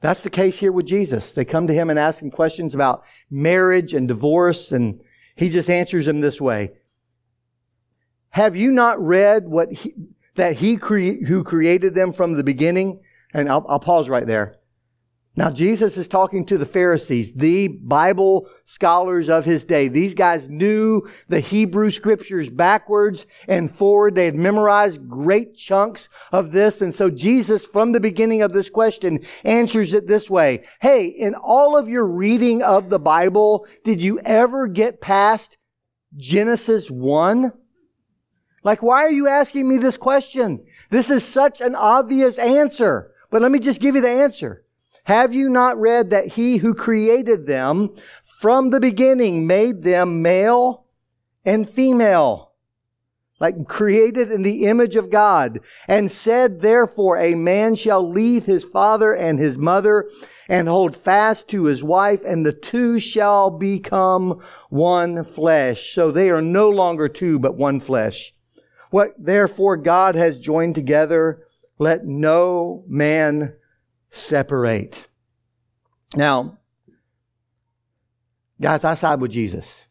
That's 0.00 0.22
the 0.22 0.30
case 0.30 0.58
here 0.58 0.72
with 0.72 0.86
Jesus. 0.86 1.32
They 1.32 1.44
come 1.44 1.68
to 1.68 1.74
him 1.74 1.88
and 1.88 1.98
ask 1.98 2.20
him 2.20 2.30
questions 2.30 2.74
about 2.74 3.04
marriage 3.30 3.94
and 3.94 4.08
divorce, 4.08 4.72
and 4.72 5.00
he 5.36 5.48
just 5.48 5.70
answers 5.70 6.06
them 6.06 6.20
this 6.20 6.40
way. 6.40 6.72
Have 8.30 8.56
you 8.56 8.70
not 8.72 9.00
read 9.00 9.46
what 9.46 9.72
he, 9.72 9.94
that 10.34 10.56
he 10.56 10.76
cre- 10.76 11.24
who 11.26 11.44
created 11.44 11.94
them 11.94 12.12
from 12.12 12.32
the 12.32 12.42
beginning? 12.42 13.00
And 13.32 13.48
I'll, 13.48 13.64
I'll 13.68 13.78
pause 13.78 14.08
right 14.08 14.26
there. 14.26 14.56
Now, 15.34 15.50
Jesus 15.50 15.96
is 15.96 16.08
talking 16.08 16.44
to 16.46 16.58
the 16.58 16.66
Pharisees, 16.66 17.32
the 17.32 17.68
Bible 17.68 18.50
scholars 18.64 19.30
of 19.30 19.46
his 19.46 19.64
day. 19.64 19.88
These 19.88 20.12
guys 20.12 20.50
knew 20.50 21.08
the 21.28 21.40
Hebrew 21.40 21.90
scriptures 21.90 22.50
backwards 22.50 23.24
and 23.48 23.74
forward. 23.74 24.14
They 24.14 24.26
had 24.26 24.34
memorized 24.34 25.08
great 25.08 25.56
chunks 25.56 26.10
of 26.32 26.52
this. 26.52 26.82
And 26.82 26.94
so 26.94 27.08
Jesus, 27.08 27.64
from 27.64 27.92
the 27.92 28.00
beginning 28.00 28.42
of 28.42 28.52
this 28.52 28.68
question, 28.68 29.20
answers 29.42 29.94
it 29.94 30.06
this 30.06 30.28
way. 30.28 30.64
Hey, 30.82 31.06
in 31.06 31.34
all 31.34 31.78
of 31.78 31.88
your 31.88 32.06
reading 32.06 32.62
of 32.62 32.90
the 32.90 33.00
Bible, 33.00 33.66
did 33.84 34.02
you 34.02 34.18
ever 34.20 34.68
get 34.68 35.00
past 35.00 35.56
Genesis 36.14 36.90
1? 36.90 37.54
Like, 38.64 38.82
why 38.82 39.06
are 39.06 39.12
you 39.12 39.28
asking 39.28 39.66
me 39.66 39.78
this 39.78 39.96
question? 39.96 40.62
This 40.90 41.08
is 41.08 41.24
such 41.24 41.62
an 41.62 41.74
obvious 41.74 42.36
answer. 42.36 43.12
But 43.30 43.40
let 43.40 43.50
me 43.50 43.60
just 43.60 43.80
give 43.80 43.94
you 43.94 44.02
the 44.02 44.10
answer. 44.10 44.66
Have 45.04 45.34
you 45.34 45.48
not 45.48 45.80
read 45.80 46.10
that 46.10 46.28
he 46.28 46.58
who 46.58 46.74
created 46.74 47.46
them 47.46 47.90
from 48.24 48.70
the 48.70 48.80
beginning 48.80 49.46
made 49.46 49.82
them 49.82 50.22
male 50.22 50.86
and 51.44 51.68
female? 51.68 52.52
Like 53.40 53.66
created 53.66 54.30
in 54.30 54.42
the 54.42 54.66
image 54.66 54.94
of 54.94 55.10
God 55.10 55.58
and 55.88 56.08
said, 56.08 56.60
therefore, 56.60 57.18
a 57.18 57.34
man 57.34 57.74
shall 57.74 58.08
leave 58.08 58.46
his 58.46 58.62
father 58.62 59.12
and 59.12 59.40
his 59.40 59.58
mother 59.58 60.08
and 60.48 60.68
hold 60.68 60.96
fast 60.96 61.48
to 61.48 61.64
his 61.64 61.82
wife 61.82 62.22
and 62.24 62.46
the 62.46 62.52
two 62.52 63.00
shall 63.00 63.50
become 63.50 64.40
one 64.70 65.24
flesh. 65.24 65.92
So 65.92 66.12
they 66.12 66.30
are 66.30 66.40
no 66.40 66.70
longer 66.70 67.08
two, 67.08 67.40
but 67.40 67.56
one 67.56 67.80
flesh. 67.80 68.32
What 68.90 69.14
therefore 69.18 69.76
God 69.76 70.14
has 70.14 70.38
joined 70.38 70.76
together, 70.76 71.44
let 71.78 72.04
no 72.04 72.84
man 72.86 73.54
separate. 74.12 75.08
Now, 76.14 76.58
guys, 78.60 78.84
I 78.84 78.94
side 78.94 79.20
with 79.20 79.32
Jesus 79.32 79.86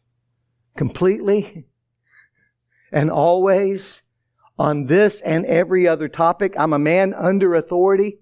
completely 0.76 1.66
and 2.92 3.10
always 3.10 4.02
on 4.58 4.86
this 4.86 5.20
and 5.22 5.44
every 5.44 5.88
other 5.88 6.08
topic. 6.08 6.54
I'm 6.56 6.72
a 6.72 6.78
man 6.78 7.12
under 7.14 7.54
authority. 7.54 8.20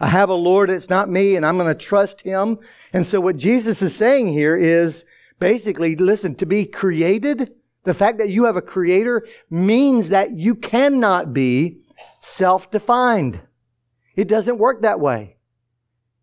I 0.00 0.08
have 0.08 0.28
a 0.28 0.34
Lord, 0.34 0.70
it's 0.70 0.90
not 0.90 1.08
me, 1.08 1.36
and 1.36 1.46
I'm 1.46 1.56
going 1.56 1.74
to 1.74 1.86
trust 1.86 2.20
Him. 2.20 2.58
And 2.92 3.06
so 3.06 3.20
what 3.20 3.36
Jesus 3.36 3.80
is 3.82 3.94
saying 3.94 4.28
here 4.28 4.56
is 4.56 5.04
basically, 5.38 5.96
listen, 5.96 6.34
to 6.36 6.46
be 6.46 6.66
created, 6.66 7.52
the 7.84 7.94
fact 7.94 8.18
that 8.18 8.28
you 8.28 8.44
have 8.44 8.56
a 8.56 8.62
creator 8.62 9.26
means 9.50 10.08
that 10.08 10.32
you 10.32 10.54
cannot 10.54 11.32
be 11.32 11.78
self-defined. 12.20 13.40
It 14.18 14.26
doesn't 14.26 14.58
work 14.58 14.82
that 14.82 14.98
way. 14.98 15.36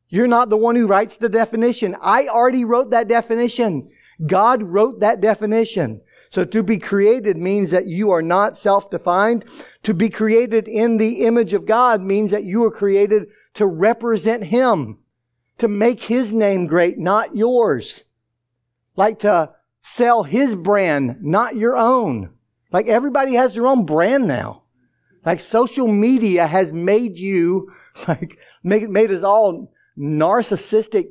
You're 0.09 0.27
not 0.27 0.49
the 0.49 0.57
one 0.57 0.75
who 0.75 0.85
writes 0.85 1.15
the 1.15 1.29
definition. 1.29 1.95
I 2.01 2.27
already 2.27 2.65
wrote 2.65 2.89
that 2.89 3.07
definition. 3.07 3.89
God 4.27 4.63
wrote 4.63 4.99
that 4.99 5.21
definition. 5.21 6.01
So 6.29 6.43
to 6.43 6.61
be 6.61 6.77
created 6.77 7.37
means 7.37 7.71
that 7.71 7.87
you 7.87 8.11
are 8.11 8.21
not 8.21 8.57
self-defined. 8.57 9.45
To 9.83 9.93
be 9.93 10.09
created 10.09 10.67
in 10.67 10.97
the 10.97 11.23
image 11.23 11.53
of 11.53 11.65
God 11.65 12.01
means 12.01 12.31
that 12.31 12.43
you 12.43 12.65
are 12.65 12.71
created 12.71 13.29
to 13.53 13.65
represent 13.65 14.43
Him, 14.43 14.97
to 15.59 15.69
make 15.69 16.03
His 16.03 16.33
name 16.33 16.67
great, 16.67 16.97
not 16.97 17.33
yours. 17.33 18.03
Like 18.97 19.19
to 19.19 19.53
sell 19.79 20.23
His 20.23 20.53
brand, 20.53 21.19
not 21.21 21.55
your 21.55 21.77
own. 21.77 22.33
Like 22.73 22.87
everybody 22.87 23.35
has 23.35 23.53
their 23.53 23.67
own 23.67 23.85
brand 23.85 24.27
now. 24.27 24.63
Like 25.25 25.39
social 25.39 25.87
media 25.87 26.45
has 26.45 26.71
made 26.71 27.17
you 27.17 27.71
like 28.07 28.37
make, 28.63 28.89
made 28.89 29.11
us 29.11 29.23
all 29.23 29.71
narcissistic 29.97 31.07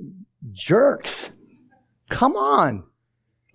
jerks. 0.53 1.31
Come 2.11 2.37
on. 2.37 2.85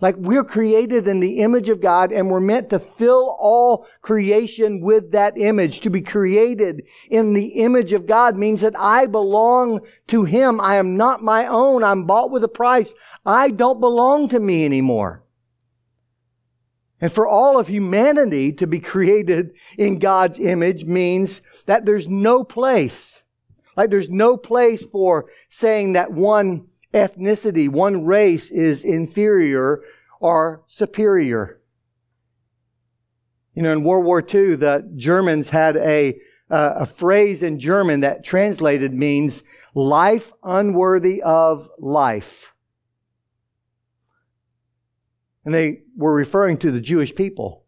Like 0.00 0.16
we're 0.16 0.44
created 0.44 1.06
in 1.06 1.20
the 1.20 1.40
image 1.40 1.68
of 1.68 1.80
God 1.80 2.10
and 2.10 2.30
we're 2.30 2.40
meant 2.40 2.70
to 2.70 2.78
fill 2.78 3.36
all 3.38 3.86
creation 4.00 4.80
with 4.80 5.12
that 5.12 5.36
image. 5.36 5.80
To 5.80 5.90
be 5.90 6.00
created 6.00 6.86
in 7.10 7.34
the 7.34 7.48
image 7.48 7.92
of 7.92 8.06
God 8.06 8.36
means 8.36 8.62
that 8.62 8.78
I 8.78 9.06
belong 9.06 9.80
to 10.08 10.24
Him. 10.24 10.58
I 10.60 10.76
am 10.76 10.96
not 10.96 11.22
my 11.22 11.46
own. 11.46 11.84
I'm 11.84 12.04
bought 12.04 12.30
with 12.30 12.44
a 12.44 12.48
price. 12.48 12.94
I 13.26 13.50
don't 13.50 13.78
belong 13.80 14.30
to 14.30 14.40
me 14.40 14.64
anymore. 14.64 15.22
And 17.00 17.10
for 17.10 17.26
all 17.26 17.58
of 17.58 17.68
humanity 17.68 18.52
to 18.52 18.66
be 18.66 18.80
created 18.80 19.56
in 19.78 19.98
God's 19.98 20.38
image 20.38 20.84
means 20.84 21.40
that 21.66 21.86
there's 21.86 22.08
no 22.08 22.44
place, 22.44 23.22
like 23.76 23.90
there's 23.90 24.10
no 24.10 24.36
place 24.36 24.84
for 24.84 25.30
saying 25.48 25.94
that 25.94 26.12
one 26.12 26.66
ethnicity, 26.92 27.68
one 27.68 28.04
race 28.04 28.50
is 28.50 28.84
inferior 28.84 29.82
or 30.20 30.62
superior. 30.66 31.60
You 33.54 33.62
know, 33.62 33.72
in 33.72 33.82
World 33.82 34.04
War 34.04 34.20
II, 34.20 34.56
the 34.56 34.90
Germans 34.96 35.48
had 35.48 35.76
a, 35.76 36.20
uh, 36.50 36.74
a 36.76 36.86
phrase 36.86 37.42
in 37.42 37.58
German 37.58 38.00
that 38.00 38.24
translated 38.24 38.92
means 38.92 39.42
life 39.74 40.32
unworthy 40.42 41.22
of 41.22 41.68
life. 41.78 42.52
And 45.44 45.54
they 45.54 45.82
were 45.96 46.14
referring 46.14 46.58
to 46.58 46.70
the 46.70 46.80
Jewish 46.80 47.14
people. 47.14 47.64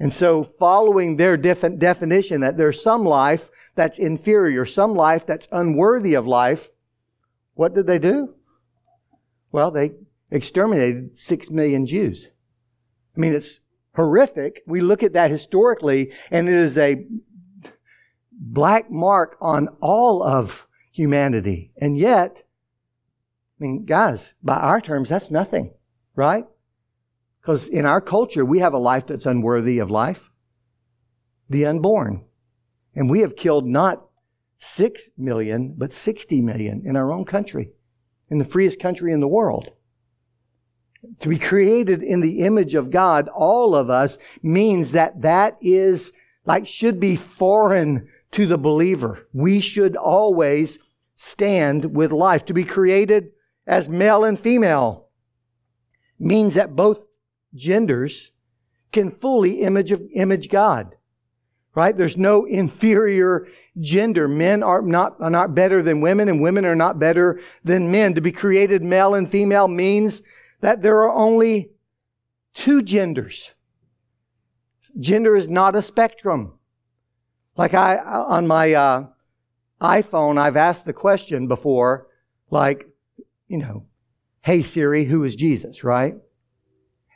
And 0.00 0.14
so, 0.14 0.44
following 0.44 1.16
their 1.16 1.36
def- 1.36 1.78
definition 1.78 2.42
that 2.42 2.56
there's 2.56 2.82
some 2.82 3.04
life 3.04 3.50
that's 3.74 3.98
inferior, 3.98 4.64
some 4.64 4.94
life 4.94 5.26
that's 5.26 5.48
unworthy 5.50 6.14
of 6.14 6.26
life, 6.26 6.70
what 7.54 7.74
did 7.74 7.86
they 7.86 7.98
do? 7.98 8.34
Well, 9.50 9.70
they 9.70 9.92
exterminated 10.30 11.18
six 11.18 11.50
million 11.50 11.86
Jews. 11.86 12.30
I 13.16 13.20
mean, 13.20 13.34
it's 13.34 13.58
horrific. 13.96 14.62
We 14.66 14.80
look 14.80 15.02
at 15.02 15.14
that 15.14 15.30
historically, 15.30 16.12
and 16.30 16.48
it 16.48 16.54
is 16.54 16.78
a 16.78 17.04
black 18.30 18.90
mark 18.90 19.36
on 19.40 19.68
all 19.80 20.22
of 20.22 20.68
humanity. 20.92 21.72
And 21.80 21.98
yet, 21.98 22.44
I 23.58 23.64
mean, 23.64 23.84
guys, 23.84 24.34
by 24.42 24.56
our 24.56 24.80
terms, 24.80 25.08
that's 25.08 25.32
nothing, 25.32 25.72
right? 26.14 26.46
Because 27.40 27.68
in 27.68 27.86
our 27.86 28.00
culture, 28.00 28.44
we 28.44 28.58
have 28.58 28.74
a 28.74 28.78
life 28.78 29.06
that's 29.06 29.26
unworthy 29.26 29.78
of 29.78 29.90
life 29.90 30.30
the 31.50 31.66
unborn. 31.66 32.24
And 32.94 33.08
we 33.08 33.20
have 33.20 33.36
killed 33.36 33.66
not 33.66 34.04
six 34.58 35.08
million, 35.16 35.74
but 35.76 35.92
60 35.92 36.42
million 36.42 36.82
in 36.84 36.96
our 36.96 37.12
own 37.12 37.24
country, 37.24 37.70
in 38.28 38.38
the 38.38 38.44
freest 38.44 38.80
country 38.80 39.12
in 39.12 39.20
the 39.20 39.28
world. 39.28 39.72
To 41.20 41.28
be 41.28 41.38
created 41.38 42.02
in 42.02 42.20
the 42.20 42.40
image 42.40 42.74
of 42.74 42.90
God, 42.90 43.28
all 43.28 43.74
of 43.74 43.88
us, 43.88 44.18
means 44.42 44.92
that 44.92 45.22
that 45.22 45.56
is 45.60 46.12
like 46.44 46.66
should 46.66 46.98
be 46.98 47.14
foreign 47.14 48.08
to 48.32 48.46
the 48.46 48.58
believer. 48.58 49.28
We 49.32 49.60
should 49.60 49.96
always 49.96 50.78
stand 51.14 51.96
with 51.96 52.10
life. 52.10 52.44
To 52.46 52.54
be 52.54 52.64
created 52.64 53.30
as 53.66 53.88
male 53.88 54.24
and 54.24 54.38
female 54.38 55.08
means 56.18 56.54
that 56.54 56.74
both 56.74 57.02
genders 57.54 58.30
can 58.92 59.10
fully 59.10 59.62
image, 59.62 59.92
of, 59.92 60.02
image 60.14 60.48
God. 60.48 60.94
Right? 61.74 61.96
There's 61.96 62.16
no 62.16 62.44
inferior 62.44 63.46
gender. 63.78 64.26
Men 64.26 64.62
are 64.62 64.82
not, 64.82 65.20
are 65.20 65.30
not 65.30 65.54
better 65.54 65.80
than 65.82 66.00
women 66.00 66.28
and 66.28 66.40
women 66.40 66.64
are 66.64 66.74
not 66.74 66.98
better 66.98 67.40
than 67.62 67.90
men. 67.90 68.14
To 68.14 68.20
be 68.20 68.32
created 68.32 68.82
male 68.82 69.14
and 69.14 69.30
female 69.30 69.68
means 69.68 70.22
that 70.60 70.82
there 70.82 71.02
are 71.02 71.12
only 71.12 71.70
two 72.54 72.82
genders. 72.82 73.52
Gender 74.98 75.36
is 75.36 75.48
not 75.48 75.76
a 75.76 75.82
spectrum. 75.82 76.58
Like 77.56 77.74
I, 77.74 77.98
on 77.98 78.46
my 78.48 78.72
uh, 78.72 79.06
iPhone, 79.80 80.38
I've 80.38 80.56
asked 80.56 80.84
the 80.84 80.92
question 80.92 81.46
before, 81.46 82.08
like, 82.50 82.88
you 83.46 83.58
know, 83.58 83.86
hey 84.42 84.62
Siri, 84.62 85.04
who 85.04 85.22
is 85.22 85.36
Jesus, 85.36 85.84
right? 85.84 86.16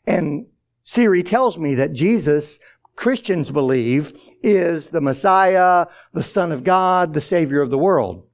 And 0.07 0.47
Siri 0.85 1.23
tells 1.23 1.57
me 1.59 1.75
that 1.77 1.93
Jesus, 1.93 2.59
Christians 2.97 3.51
believe, 3.51 4.13
is 4.43 4.89
the 4.89 5.01
Messiah, 5.01 5.87
the 6.13 6.23
Son 6.23 6.53
of 6.53 6.65
God, 6.65 7.15
the 7.15 7.21
Savior 7.21 7.63
of 7.63 7.71
the 7.71 7.79
world. 7.79 8.27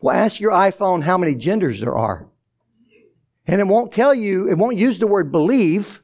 Well, 0.00 0.16
ask 0.16 0.40
your 0.40 0.52
iPhone 0.52 1.02
how 1.02 1.18
many 1.18 1.34
genders 1.34 1.80
there 1.80 1.96
are. 1.96 2.28
And 3.46 3.60
it 3.60 3.66
won't 3.66 3.92
tell 3.92 4.14
you, 4.14 4.48
it 4.48 4.58
won't 4.58 4.76
use 4.76 4.98
the 4.98 5.06
word 5.06 5.32
believe. 5.32 6.02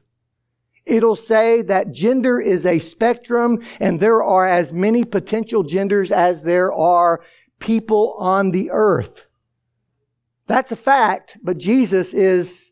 It'll 0.85 1.15
say 1.15 1.61
that 1.63 1.91
gender 1.91 2.39
is 2.39 2.65
a 2.65 2.79
spectrum 2.79 3.63
and 3.79 3.99
there 3.99 4.23
are 4.23 4.47
as 4.47 4.73
many 4.73 5.03
potential 5.05 5.63
genders 5.63 6.11
as 6.11 6.43
there 6.43 6.73
are 6.73 7.21
people 7.59 8.15
on 8.19 8.51
the 8.51 8.69
earth. 8.71 9.25
That's 10.47 10.71
a 10.71 10.75
fact, 10.75 11.37
but 11.41 11.57
Jesus 11.57 12.13
is 12.13 12.64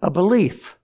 a 0.00 0.10
belief. 0.10 0.76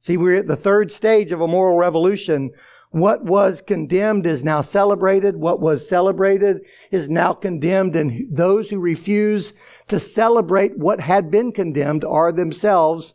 See, 0.00 0.16
we're 0.16 0.38
at 0.38 0.48
the 0.48 0.56
third 0.56 0.90
stage 0.90 1.30
of 1.30 1.40
a 1.40 1.46
moral 1.46 1.76
revolution. 1.76 2.50
What 2.90 3.24
was 3.24 3.62
condemned 3.62 4.26
is 4.26 4.44
now 4.44 4.60
celebrated. 4.60 5.36
What 5.36 5.60
was 5.60 5.88
celebrated 5.88 6.66
is 6.90 7.08
now 7.08 7.32
condemned. 7.34 7.94
And 7.94 8.26
those 8.30 8.68
who 8.68 8.80
refuse 8.80 9.52
to 9.88 10.00
celebrate 10.00 10.76
what 10.76 11.00
had 11.00 11.30
been 11.30 11.52
condemned 11.52 12.04
are 12.04 12.32
themselves 12.32 13.14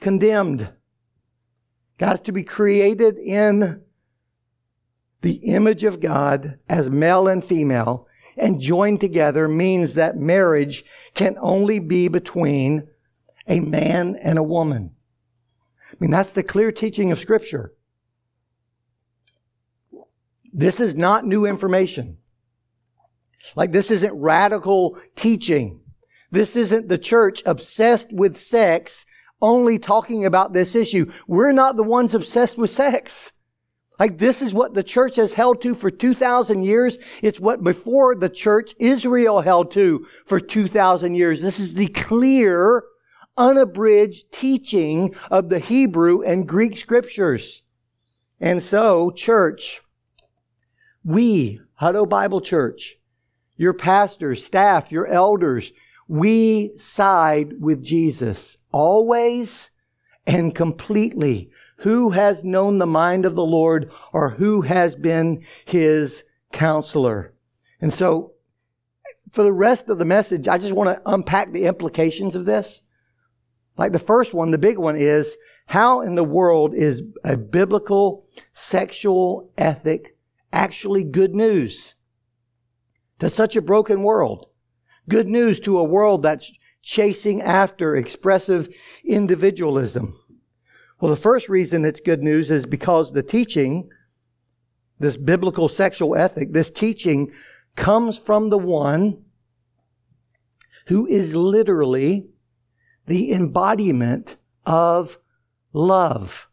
condemned. 0.00 0.70
Guys, 1.98 2.20
to 2.20 2.32
be 2.32 2.44
created 2.44 3.18
in 3.18 3.82
the 5.22 5.36
image 5.52 5.82
of 5.82 6.00
God 6.00 6.58
as 6.68 6.88
male 6.88 7.26
and 7.26 7.44
female 7.44 8.06
and 8.36 8.60
joined 8.60 9.00
together 9.00 9.48
means 9.48 9.94
that 9.94 10.16
marriage 10.16 10.84
can 11.14 11.36
only 11.40 11.78
be 11.78 12.08
between 12.08 12.88
a 13.46 13.60
man 13.60 14.16
and 14.16 14.38
a 14.38 14.42
woman. 14.42 14.94
I 15.90 15.96
mean, 16.00 16.10
that's 16.10 16.32
the 16.32 16.42
clear 16.42 16.72
teaching 16.72 17.12
of 17.12 17.18
Scripture. 17.18 17.72
This 20.52 20.80
is 20.80 20.94
not 20.94 21.26
new 21.26 21.46
information. 21.46 22.18
Like, 23.54 23.72
this 23.72 23.90
isn't 23.90 24.14
radical 24.14 24.98
teaching. 25.14 25.80
This 26.30 26.56
isn't 26.56 26.88
the 26.88 26.98
church 26.98 27.42
obsessed 27.46 28.12
with 28.12 28.38
sex 28.38 29.06
only 29.40 29.78
talking 29.78 30.24
about 30.24 30.52
this 30.52 30.74
issue. 30.74 31.12
We're 31.26 31.52
not 31.52 31.76
the 31.76 31.82
ones 31.82 32.14
obsessed 32.14 32.58
with 32.58 32.70
sex. 32.70 33.32
Like 33.98 34.18
this 34.18 34.42
is 34.42 34.52
what 34.52 34.74
the 34.74 34.82
church 34.82 35.16
has 35.16 35.32
held 35.32 35.62
to 35.62 35.74
for 35.74 35.90
2,000 35.90 36.62
years. 36.62 36.98
It's 37.22 37.40
what 37.40 37.64
before 37.64 38.14
the 38.14 38.28
church 38.28 38.74
Israel 38.78 39.40
held 39.40 39.70
to 39.72 40.06
for 40.26 40.38
2,000 40.38 41.14
years. 41.14 41.40
This 41.40 41.58
is 41.58 41.74
the 41.74 41.88
clear, 41.88 42.84
unabridged 43.36 44.30
teaching 44.32 45.14
of 45.30 45.48
the 45.48 45.58
Hebrew 45.58 46.22
and 46.22 46.46
Greek 46.46 46.76
scriptures. 46.76 47.62
And 48.38 48.62
so, 48.62 49.10
church, 49.10 49.80
we, 51.02 51.60
Hutto 51.80 52.06
Bible 52.06 52.42
Church, 52.42 52.96
your 53.56 53.72
pastors, 53.72 54.44
staff, 54.44 54.92
your 54.92 55.06
elders, 55.06 55.72
we 56.08 56.76
side 56.76 57.60
with 57.60 57.82
Jesus 57.82 58.58
always 58.72 59.70
and 60.26 60.54
completely 60.54 61.50
who 61.76 62.10
has 62.10 62.44
known 62.44 62.78
the 62.78 62.86
mind 62.86 63.24
of 63.24 63.34
the 63.34 63.44
Lord 63.44 63.90
or 64.12 64.30
who 64.30 64.62
has 64.62 64.94
been 64.94 65.44
his 65.64 66.24
counselor? 66.52 67.34
And 67.80 67.92
so, 67.92 68.32
for 69.32 69.42
the 69.42 69.52
rest 69.52 69.88
of 69.88 69.98
the 69.98 70.04
message, 70.04 70.48
I 70.48 70.58
just 70.58 70.72
want 70.72 70.96
to 70.96 71.10
unpack 71.10 71.52
the 71.52 71.66
implications 71.66 72.34
of 72.34 72.46
this. 72.46 72.82
Like 73.76 73.92
the 73.92 73.98
first 73.98 74.32
one, 74.32 74.50
the 74.50 74.58
big 74.58 74.78
one 74.78 74.96
is 74.96 75.36
how 75.66 76.00
in 76.00 76.14
the 76.14 76.24
world 76.24 76.74
is 76.74 77.02
a 77.24 77.36
biblical 77.36 78.26
sexual 78.52 79.52
ethic 79.58 80.16
actually 80.52 81.04
good 81.04 81.34
news 81.34 81.94
to 83.18 83.28
such 83.28 83.56
a 83.56 83.62
broken 83.62 84.02
world? 84.02 84.46
Good 85.08 85.28
news 85.28 85.60
to 85.60 85.78
a 85.78 85.84
world 85.84 86.22
that's 86.22 86.50
chasing 86.82 87.42
after 87.42 87.96
expressive 87.96 88.74
individualism. 89.04 90.18
Well, 91.00 91.10
the 91.10 91.20
first 91.20 91.48
reason 91.48 91.84
it's 91.84 92.00
good 92.00 92.22
news 92.22 92.50
is 92.50 92.64
because 92.64 93.12
the 93.12 93.22
teaching, 93.22 93.90
this 94.98 95.16
biblical 95.16 95.68
sexual 95.68 96.16
ethic, 96.16 96.52
this 96.52 96.70
teaching 96.70 97.32
comes 97.74 98.18
from 98.18 98.48
the 98.48 98.58
one 98.58 99.24
who 100.86 101.06
is 101.06 101.34
literally 101.34 102.28
the 103.06 103.32
embodiment 103.32 104.36
of 104.64 105.18
love. 105.72 106.48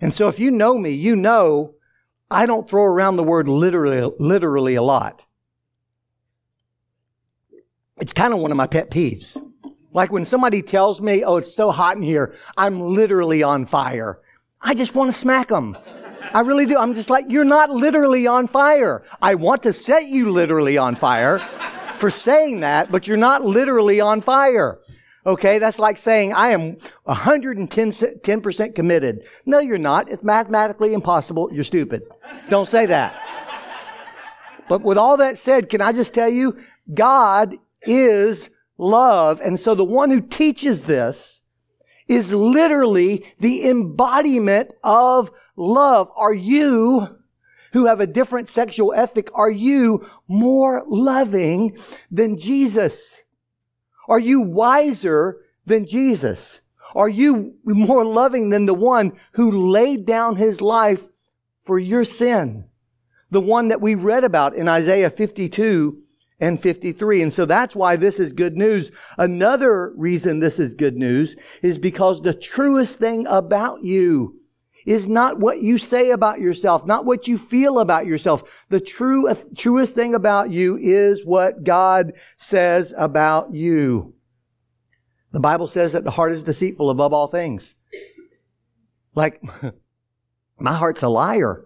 And 0.00 0.12
so 0.12 0.28
if 0.28 0.38
you 0.38 0.50
know 0.50 0.76
me, 0.76 0.90
you 0.90 1.14
know 1.14 1.74
I 2.30 2.46
don't 2.46 2.68
throw 2.68 2.82
around 2.82 3.16
the 3.16 3.22
word 3.22 3.48
literally, 3.48 4.12
literally 4.18 4.74
a 4.74 4.82
lot. 4.82 5.24
It's 7.98 8.12
kind 8.12 8.34
of 8.34 8.40
one 8.40 8.50
of 8.50 8.56
my 8.56 8.66
pet 8.66 8.90
peeves. 8.90 9.40
Like 9.94 10.10
when 10.10 10.24
somebody 10.24 10.60
tells 10.60 11.00
me, 11.00 11.24
oh, 11.24 11.36
it's 11.36 11.54
so 11.54 11.70
hot 11.70 11.96
in 11.96 12.02
here, 12.02 12.34
I'm 12.56 12.80
literally 12.80 13.42
on 13.44 13.64
fire. 13.64 14.18
I 14.60 14.74
just 14.74 14.94
want 14.94 15.12
to 15.12 15.18
smack 15.18 15.48
them. 15.48 15.78
I 16.34 16.40
really 16.40 16.66
do. 16.66 16.76
I'm 16.76 16.94
just 16.94 17.10
like, 17.10 17.26
you're 17.28 17.44
not 17.44 17.70
literally 17.70 18.26
on 18.26 18.48
fire. 18.48 19.04
I 19.22 19.36
want 19.36 19.62
to 19.62 19.72
set 19.72 20.06
you 20.06 20.30
literally 20.30 20.76
on 20.76 20.96
fire 20.96 21.38
for 21.94 22.10
saying 22.10 22.60
that, 22.60 22.90
but 22.90 23.06
you're 23.06 23.16
not 23.16 23.44
literally 23.44 24.00
on 24.00 24.20
fire. 24.20 24.80
Okay, 25.26 25.58
that's 25.58 25.78
like 25.78 25.96
saying 25.96 26.32
I 26.32 26.48
am 26.48 26.76
110% 27.06 28.74
committed. 28.74 29.26
No, 29.46 29.60
you're 29.60 29.78
not. 29.78 30.10
It's 30.10 30.24
mathematically 30.24 30.92
impossible. 30.92 31.50
You're 31.52 31.62
stupid. 31.62 32.02
Don't 32.50 32.68
say 32.68 32.84
that. 32.86 33.14
but 34.68 34.82
with 34.82 34.98
all 34.98 35.16
that 35.18 35.38
said, 35.38 35.70
can 35.70 35.80
I 35.80 35.92
just 35.92 36.12
tell 36.12 36.28
you, 36.28 36.58
God 36.92 37.54
is 37.82 38.50
love. 38.78 39.40
And 39.40 39.58
so 39.58 39.74
the 39.74 39.84
one 39.84 40.10
who 40.10 40.20
teaches 40.20 40.82
this 40.82 41.42
is 42.06 42.32
literally 42.32 43.24
the 43.40 43.68
embodiment 43.68 44.72
of 44.82 45.30
love. 45.56 46.10
Are 46.16 46.34
you 46.34 47.18
who 47.74 47.86
have 47.86 47.98
a 47.98 48.06
different 48.06 48.48
sexual 48.48 48.94
ethic, 48.94 49.28
are 49.34 49.50
you 49.50 50.08
more 50.28 50.84
loving 50.86 51.76
than 52.08 52.38
Jesus? 52.38 53.22
Are 54.08 54.20
you 54.20 54.40
wiser 54.40 55.40
than 55.66 55.84
Jesus? 55.84 56.60
Are 56.94 57.08
you 57.08 57.54
more 57.64 58.04
loving 58.04 58.50
than 58.50 58.66
the 58.66 58.74
one 58.74 59.12
who 59.32 59.50
laid 59.50 60.06
down 60.06 60.36
his 60.36 60.60
life 60.60 61.02
for 61.62 61.76
your 61.76 62.04
sin? 62.04 62.68
The 63.32 63.40
one 63.40 63.68
that 63.68 63.80
we 63.80 63.96
read 63.96 64.22
about 64.22 64.54
in 64.54 64.68
Isaiah 64.68 65.10
52 65.10 66.00
and 66.40 66.60
53. 66.60 67.22
And 67.22 67.32
so 67.32 67.44
that's 67.44 67.76
why 67.76 67.96
this 67.96 68.18
is 68.18 68.32
good 68.32 68.56
news. 68.56 68.90
Another 69.18 69.92
reason 69.96 70.40
this 70.40 70.58
is 70.58 70.74
good 70.74 70.96
news 70.96 71.36
is 71.62 71.78
because 71.78 72.22
the 72.22 72.34
truest 72.34 72.98
thing 72.98 73.26
about 73.26 73.84
you 73.84 74.38
is 74.84 75.06
not 75.06 75.38
what 75.38 75.62
you 75.62 75.78
say 75.78 76.10
about 76.10 76.40
yourself, 76.40 76.84
not 76.84 77.06
what 77.06 77.26
you 77.26 77.38
feel 77.38 77.78
about 77.78 78.06
yourself. 78.06 78.42
The 78.68 78.80
true, 78.80 79.32
truest 79.56 79.94
thing 79.94 80.14
about 80.14 80.50
you 80.50 80.76
is 80.76 81.24
what 81.24 81.64
God 81.64 82.12
says 82.36 82.92
about 82.96 83.54
you. 83.54 84.14
The 85.32 85.40
Bible 85.40 85.66
says 85.66 85.92
that 85.92 86.04
the 86.04 86.10
heart 86.10 86.32
is 86.32 86.44
deceitful 86.44 86.90
above 86.90 87.12
all 87.12 87.28
things. 87.28 87.74
Like, 89.14 89.42
my 90.58 90.72
heart's 90.72 91.02
a 91.02 91.08
liar. 91.08 91.64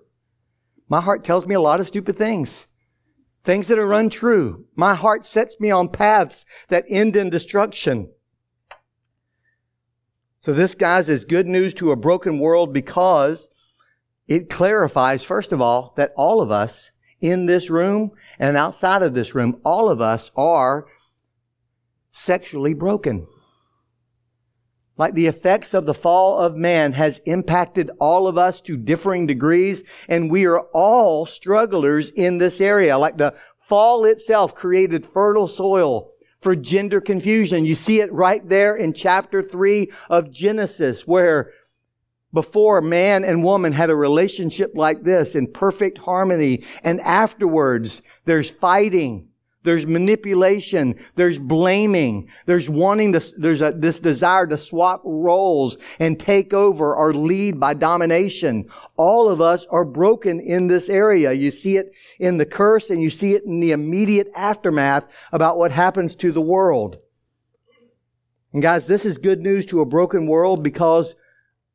My 0.89 1.01
heart 1.01 1.25
tells 1.25 1.47
me 1.47 1.55
a 1.55 1.61
lot 1.61 1.81
of 1.81 1.87
stupid 1.87 2.17
things. 2.17 2.68
Things 3.45 3.67
that 3.69 3.79
are 3.79 3.93
untrue. 3.93 4.67
My 4.75 4.95
heart 4.95 5.25
sets 5.25 5.59
me 5.59 5.71
on 5.71 5.89
paths 5.89 6.45
that 6.69 6.85
end 6.89 7.17
in 7.17 7.31
destruction. 7.31 8.11
So 10.41 10.53
this, 10.53 10.75
guys, 10.75 11.09
is 11.09 11.25
good 11.25 11.47
news 11.47 11.75
to 11.75 11.91
a 11.91 11.97
broken 11.97 12.39
world 12.39 12.73
because 12.73 13.49
it 14.27 14.51
clarifies, 14.51 15.23
first 15.23 15.53
of 15.53 15.61
all, 15.61 15.95
that 15.97 16.13
all 16.17 16.41
of 16.41 16.51
us 16.51 16.91
in 17.21 17.47
this 17.47 17.71
room 17.71 18.13
and 18.39 18.57
outside 18.57 19.03
of 19.03 19.15
this 19.15 19.35
room, 19.35 19.61
all 19.65 19.89
of 19.89 20.01
us 20.01 20.31
are 20.37 20.87
sexually 22.11 22.75
broken. 22.75 23.27
Like 24.99 25.15
the 25.15 25.29
effects 25.29 25.75
of 25.75 25.87
the 25.87 25.95
fall 25.95 26.39
of 26.39 26.57
man 26.57 26.93
has 26.93 27.21
impacted 27.25 27.91
all 28.01 28.27
of 28.27 28.37
us 28.37 28.61
to 28.63 28.77
differing 28.77 29.27
degrees, 29.27 29.85
and 30.09 30.31
we 30.31 30.45
are 30.47 30.61
all 30.73 31.25
strugglers 31.25 32.11
in 32.11 32.39
this 32.39 32.61
area. 32.61 32.99
Like 32.99 33.17
the 33.17 33.35
fall 33.61 34.05
itself 34.05 34.55
created 34.55 35.07
fertile 35.07 35.49
soil 35.49 36.11
for 36.41 36.57
gender 36.57 37.01
confusion. 37.01 37.65
You 37.65 37.75
see 37.75 38.01
it 38.01 38.13
right 38.13 38.47
there 38.49 38.77
in 38.77 38.93
chapter 38.93 39.43
3 39.43 39.91
of 40.11 40.31
Genesis 40.33 41.07
where 41.07 41.53
before 42.33 42.81
man 42.81 43.25
and 43.25 43.43
woman 43.43 43.73
had 43.73 43.91
a 43.91 43.97
relationship 43.97 44.73
like 44.75 45.03
this 45.03 45.35
in 45.35 45.51
perfect 45.51 45.99
harmony 45.99 46.63
and 46.83 47.01
afterwards 47.01 48.03
there's 48.27 48.51
fighting 48.51 49.28
there's 49.69 49.87
manipulation. 49.87 50.99
There's 51.15 51.39
blaming. 51.39 52.31
There's 52.47 52.71
wanting 52.71 53.13
to, 53.13 53.23
there's 53.37 53.61
a, 53.61 53.75
this 53.77 54.01
desire 54.01 54.47
to 54.47 54.57
swap 54.57 55.03
roles 55.05 55.77
and 55.99 56.19
take 56.19 56.55
over 56.55 56.97
or 56.97 57.13
lead 57.13 57.61
by 57.61 57.75
domination. 57.75 58.71
All 58.97 59.29
of 59.29 59.43
us 59.43 59.67
are 59.69 59.85
broken 59.85 60.41
in 60.41 60.69
this 60.69 60.89
area. 60.89 61.35
You 61.35 61.51
see 61.51 61.77
it 61.77 61.93
in 62.19 62.39
the 62.39 62.47
curse 62.47 62.89
and 62.89 63.03
you 63.03 63.11
see 63.11 63.35
it 63.35 63.45
in 63.45 63.61
the 63.61 63.73
immediate 63.73 64.33
aftermath 64.35 65.05
about 65.33 65.59
what 65.59 65.71
happens 65.71 66.15
to 66.15 66.33
the 66.33 66.41
world. 66.41 66.97
And 68.55 68.63
guys, 68.63 68.87
this 68.87 69.05
is 69.05 69.19
good 69.19 69.43
news 69.43 69.67
to 69.67 69.83
a 69.83 69.87
broken 69.87 70.27
world 70.27 70.63
because 70.63 71.15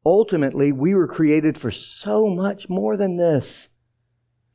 ultimately 0.04 0.72
we 0.72 0.96
were 0.96 1.08
created 1.08 1.60
for 1.60 1.70
so 1.70 2.28
much 2.28 2.70
more 2.70 2.98
than 2.98 3.18
this. 3.18 3.70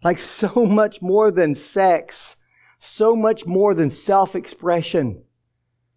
Like 0.02 0.18
so 0.18 0.66
much 0.66 1.00
more 1.00 1.30
than 1.30 1.54
sex 1.54 2.34
so 2.78 3.16
much 3.16 3.46
more 3.46 3.74
than 3.74 3.90
self 3.90 4.34
expression. 4.34 5.22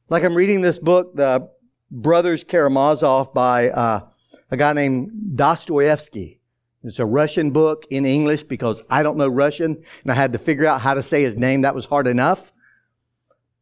Like 0.10 0.24
I'm 0.24 0.36
reading 0.36 0.62
this 0.62 0.80
book, 0.80 1.15
The 1.15 1.50
Brothers 1.89 2.44
Karamazov 2.44 3.34
by 3.34 3.70
uh, 3.70 4.08
a 4.50 4.58
guy 4.58 4.74
named 4.74 5.36
Dostoevsky. 5.36 6.39
It's 6.84 7.00
a 7.00 7.06
Russian 7.06 7.52
book 7.52 7.86
in 7.89 8.06
English 8.06 8.44
because 8.44 8.82
I 8.89 9.04
don't 9.04 9.17
know 9.17 9.28
Russian 9.28 9.84
and 10.04 10.12
I 10.12 10.15
had 10.15 10.34
to 10.34 10.39
figure 10.39 10.65
out 10.65 10.82
how 10.82 10.96
to 10.96 11.04
say 11.04 11.22
his 11.22 11.38
name. 11.38 11.62
That 11.62 11.76
was 11.76 11.86
hard 11.86 12.08
enough. 12.08 12.52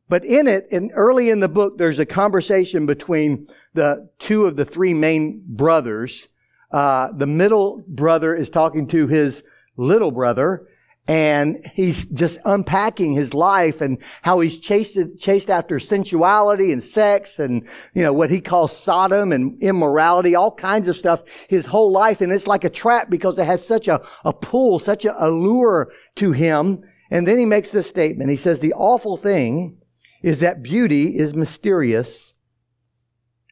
But 0.08 0.26
in 0.26 0.48
it, 0.48 0.68
and 0.72 0.92
early 0.96 1.30
in 1.30 1.40
the 1.40 1.50
book, 1.50 1.78
there's 1.78 2.00
a 2.00 2.06
conversation 2.06 2.86
between 2.86 3.48
the 3.74 4.10
two 4.18 4.46
of 4.46 4.56
the 4.56 4.66
three 4.66 4.94
main 4.94 5.44
brothers. 5.46 6.28
Uh, 6.72 7.12
the 7.12 7.28
middle 7.28 7.84
brother 7.88 8.34
is 8.34 8.50
talking 8.50 8.88
to 8.88 9.08
his 9.08 9.44
little 9.78 10.12
brother, 10.12 10.68
and 11.10 11.66
he's 11.74 12.06
just 12.06 12.38
unpacking 12.46 13.14
his 13.14 13.34
life 13.34 13.82
and 13.82 13.98
how 14.22 14.42
he's 14.42 14.60
chased, 14.60 14.96
chased 15.18 15.50
after 15.50 15.80
sensuality 15.80 16.72
and 16.72 16.84
sex 16.84 17.40
and, 17.40 17.68
you 17.96 18.04
know, 18.04 18.14
what 18.14 18.30
he 18.30 18.40
calls 18.40 18.78
Sodom 18.78 19.32
and 19.32 19.60
immorality, 19.60 20.36
all 20.36 20.54
kinds 20.54 20.88
of 20.88 20.96
stuff 20.96 21.24
his 21.50 21.66
whole 21.66 21.92
life. 21.92 22.22
And 22.22 22.32
it's 22.32 22.46
like 22.46 22.64
a 22.64 22.70
trap 22.70 23.10
because 23.10 23.40
it 23.40 23.46
has 23.46 23.66
such 23.66 23.88
a, 23.88 24.06
a 24.24 24.32
pull, 24.32 24.78
such 24.78 25.04
a 25.04 25.26
allure 25.26 25.92
to 26.18 26.32
him. 26.32 26.84
And 27.10 27.28
then 27.28 27.40
he 27.40 27.46
makes 27.46 27.72
this 27.72 27.90
statement. 27.90 28.30
He 28.30 28.38
says, 28.38 28.60
the 28.60 28.74
awful 28.74 29.18
thing 29.18 29.82
is 30.22 30.42
that 30.42 30.62
beauty 30.62 31.18
is 31.18 31.34
mysterious 31.34 32.36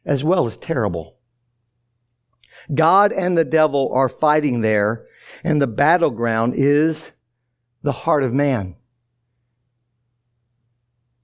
as 0.06 0.24
well 0.24 0.46
as 0.46 0.58
terrible. 0.58 1.18
God 2.72 3.12
and 3.12 3.36
the 3.36 3.46
devil 3.46 3.90
are 3.96 4.10
fighting 4.10 4.62
there 4.62 5.08
and 5.44 5.60
the 5.60 5.66
battleground 5.66 6.54
is 6.56 7.14
the 7.88 7.94
heart 7.94 8.22
of 8.22 8.34
man. 8.34 8.76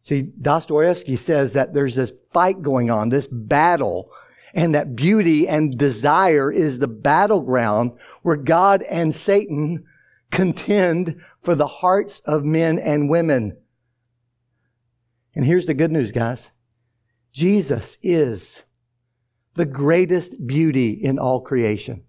See, 0.04 0.22
Dostoevsky 0.22 1.18
says 1.18 1.52
that 1.54 1.74
there's 1.74 1.96
this 1.96 2.14
fight 2.32 2.62
going 2.62 2.90
on, 2.90 3.10
this 3.10 3.28
battle, 3.28 4.10
and 4.54 4.74
that 4.74 4.96
beauty 4.96 5.46
and 5.46 5.78
desire 5.78 6.50
is 6.50 6.80
the 6.80 6.88
battleground 6.88 7.92
where 8.22 8.38
God 8.38 8.82
and 8.84 9.14
Satan 9.14 9.84
contend 10.32 11.22
for 11.42 11.54
the 11.54 11.68
hearts 11.68 12.22
of 12.22 12.46
men 12.46 12.80
and 12.80 13.10
women. 13.10 13.58
And 15.36 15.44
here's 15.44 15.66
the 15.66 15.74
good 15.74 15.92
news, 15.92 16.14
guys. 16.14 16.50
Jesus 17.34 17.98
is 18.02 18.64
the 19.56 19.66
greatest 19.66 20.48
beauty 20.48 20.92
in 20.92 21.20
all 21.20 21.42
creation. 21.42 22.06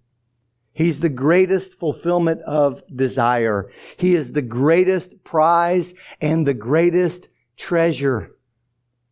He's 0.75 0.99
the 0.99 1.09
greatest 1.09 1.79
fulfillment 1.79 2.41
of 2.41 2.83
desire. 2.93 3.71
He 3.95 4.13
is 4.13 4.33
the 4.33 4.41
greatest 4.41 5.23
prize 5.23 5.93
and 6.19 6.45
the 6.45 6.53
greatest 6.53 7.29
treasure. 7.55 8.35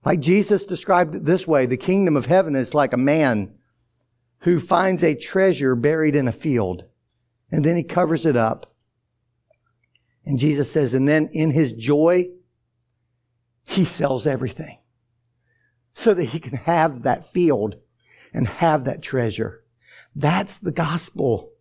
Like 0.03 0.19
Jesus 0.19 0.65
described 0.65 1.15
it 1.15 1.23
this 1.23 1.47
way, 1.47 1.65
the 1.65 1.77
kingdom 1.77 2.17
of 2.17 2.25
heaven 2.25 2.57
is 2.57 2.73
like 2.73 2.91
a 2.91 2.97
man 2.97 3.55
who 4.39 4.59
finds 4.59 5.03
a 5.05 5.15
treasure 5.15 5.73
buried 5.73 6.17
in 6.17 6.27
a 6.27 6.33
field 6.33 6.83
and 7.49 7.63
then 7.63 7.77
he 7.77 7.83
covers 7.83 8.25
it 8.25 8.35
up. 8.35 8.75
And 10.25 10.37
Jesus 10.37 10.69
says, 10.69 10.93
and 10.93 11.07
then 11.07 11.29
in 11.31 11.51
his 11.51 11.71
joy, 11.71 12.27
he 13.63 13.85
sells 13.85 14.27
everything 14.27 14.79
so 15.93 16.13
that 16.13 16.25
he 16.25 16.39
can 16.39 16.57
have 16.57 17.03
that 17.03 17.31
field 17.31 17.77
and 18.33 18.49
have 18.49 18.83
that 18.83 19.01
treasure. 19.01 19.63
That's 20.13 20.57
the 20.57 20.71
gospel. 20.71 21.52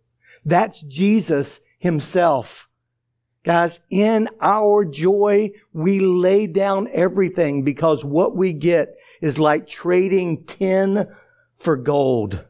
That's 0.45 0.81
Jesus 0.81 1.59
himself. 1.79 2.69
Guys, 3.43 3.81
in 3.89 4.29
our 4.39 4.85
joy, 4.85 5.51
we 5.73 5.99
lay 5.99 6.47
down 6.47 6.87
everything 6.93 7.63
because 7.63 8.03
what 8.03 8.37
we 8.37 8.53
get 8.53 8.95
is 9.21 9.37
like 9.37 9.67
trading 9.67 10.45
tin 10.45 11.07
for 11.59 11.75
gold. 11.75 12.45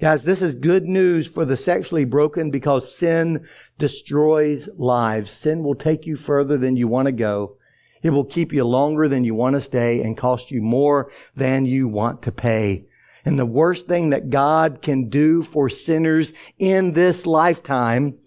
Guys, 0.00 0.24
this 0.24 0.42
is 0.42 0.56
good 0.56 0.84
news 0.84 1.28
for 1.28 1.44
the 1.44 1.56
sexually 1.56 2.04
broken 2.04 2.50
because 2.50 2.94
sin 2.94 3.46
destroys 3.78 4.68
lives. 4.76 5.30
Sin 5.30 5.62
will 5.62 5.76
take 5.76 6.06
you 6.06 6.16
further 6.16 6.58
than 6.58 6.76
you 6.76 6.88
want 6.88 7.06
to 7.06 7.12
go. 7.12 7.56
It 8.02 8.10
will 8.10 8.24
keep 8.24 8.52
you 8.52 8.64
longer 8.64 9.08
than 9.08 9.22
you 9.22 9.36
want 9.36 9.54
to 9.54 9.60
stay 9.60 10.02
and 10.02 10.18
cost 10.18 10.50
you 10.50 10.60
more 10.60 11.10
than 11.36 11.64
you 11.64 11.86
want 11.86 12.22
to 12.22 12.32
pay. 12.32 12.84
And 13.24 13.38
the 13.38 13.46
worst 13.46 13.86
thing 13.86 14.10
that 14.10 14.30
God 14.30 14.82
can 14.82 15.08
do 15.08 15.42
for 15.42 15.70
sinners 15.70 16.32
in 16.58 16.92
this 16.92 17.24
lifetime 17.24 18.18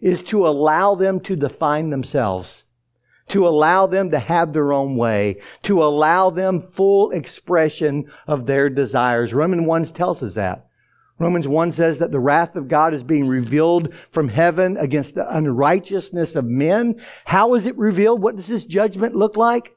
is 0.00 0.22
to 0.24 0.46
allow 0.46 0.94
them 0.94 1.18
to 1.20 1.34
define 1.34 1.90
themselves, 1.90 2.64
to 3.28 3.48
allow 3.48 3.86
them 3.86 4.10
to 4.10 4.18
have 4.18 4.52
their 4.52 4.72
own 4.72 4.96
way, 4.96 5.40
to 5.62 5.82
allow 5.82 6.30
them 6.30 6.60
full 6.60 7.10
expression 7.10 8.10
of 8.28 8.46
their 8.46 8.70
desires. 8.70 9.34
Romans 9.34 9.66
1 9.66 9.84
tells 9.86 10.22
us 10.22 10.34
that. 10.34 10.66
Romans 11.18 11.48
1 11.48 11.72
says 11.72 11.98
that 11.98 12.12
the 12.12 12.20
wrath 12.20 12.54
of 12.54 12.68
God 12.68 12.94
is 12.94 13.02
being 13.02 13.26
revealed 13.26 13.92
from 14.12 14.28
heaven 14.28 14.76
against 14.76 15.16
the 15.16 15.36
unrighteousness 15.36 16.36
of 16.36 16.44
men. 16.44 17.00
How 17.24 17.54
is 17.54 17.66
it 17.66 17.76
revealed? 17.76 18.22
What 18.22 18.36
does 18.36 18.46
this 18.46 18.64
judgment 18.64 19.16
look 19.16 19.36
like? 19.36 19.74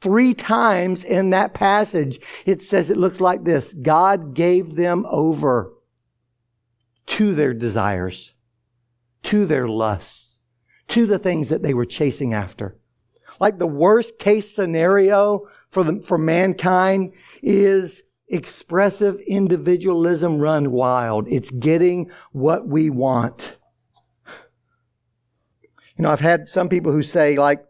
Three 0.00 0.34
times 0.34 1.04
in 1.04 1.30
that 1.30 1.54
passage, 1.54 2.20
it 2.44 2.62
says 2.62 2.90
it 2.90 2.96
looks 2.96 3.20
like 3.20 3.44
this. 3.44 3.72
God 3.72 4.34
gave 4.34 4.74
them 4.76 5.06
over 5.08 5.72
to 7.06 7.34
their 7.34 7.54
desires, 7.54 8.34
to 9.24 9.46
their 9.46 9.68
lusts, 9.68 10.40
to 10.88 11.06
the 11.06 11.18
things 11.18 11.48
that 11.48 11.62
they 11.62 11.72
were 11.74 11.86
chasing 11.86 12.34
after. 12.34 12.76
Like 13.40 13.58
the 13.58 13.66
worst 13.66 14.18
case 14.18 14.54
scenario 14.54 15.48
for 15.70 15.84
the, 15.84 16.00
for 16.00 16.18
mankind 16.18 17.14
is 17.42 18.02
expressive 18.28 19.18
individualism 19.26 20.38
run 20.38 20.72
wild. 20.72 21.28
It's 21.28 21.50
getting 21.50 22.10
what 22.32 22.66
we 22.66 22.90
want. 22.90 23.56
You 25.96 26.02
know, 26.02 26.10
I've 26.10 26.20
had 26.20 26.48
some 26.48 26.68
people 26.68 26.92
who 26.92 27.02
say, 27.02 27.36
like, 27.36 27.64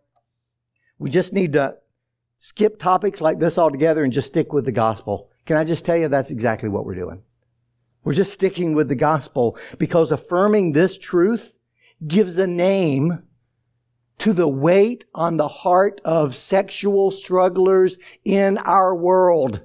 we 0.98 1.10
just 1.10 1.32
need 1.32 1.52
to 1.52 1.76
skip 2.38 2.78
topics 2.78 3.20
like 3.20 3.38
this 3.38 3.58
altogether 3.58 4.04
and 4.04 4.12
just 4.12 4.28
stick 4.28 4.52
with 4.52 4.64
the 4.64 4.72
gospel. 4.72 5.30
Can 5.44 5.56
I 5.56 5.64
just 5.64 5.84
tell 5.84 5.96
you 5.96 6.08
that's 6.08 6.30
exactly 6.30 6.68
what 6.68 6.84
we're 6.84 6.94
doing? 6.94 7.22
We're 8.04 8.12
just 8.12 8.32
sticking 8.32 8.74
with 8.74 8.88
the 8.88 8.94
gospel 8.94 9.58
because 9.78 10.12
affirming 10.12 10.72
this 10.72 10.96
truth 10.96 11.54
gives 12.06 12.38
a 12.38 12.46
name 12.46 13.22
to 14.18 14.32
the 14.32 14.48
weight 14.48 15.04
on 15.14 15.36
the 15.36 15.48
heart 15.48 16.00
of 16.04 16.34
sexual 16.34 17.10
strugglers 17.10 17.98
in 18.24 18.58
our 18.58 18.94
world. 18.94 19.62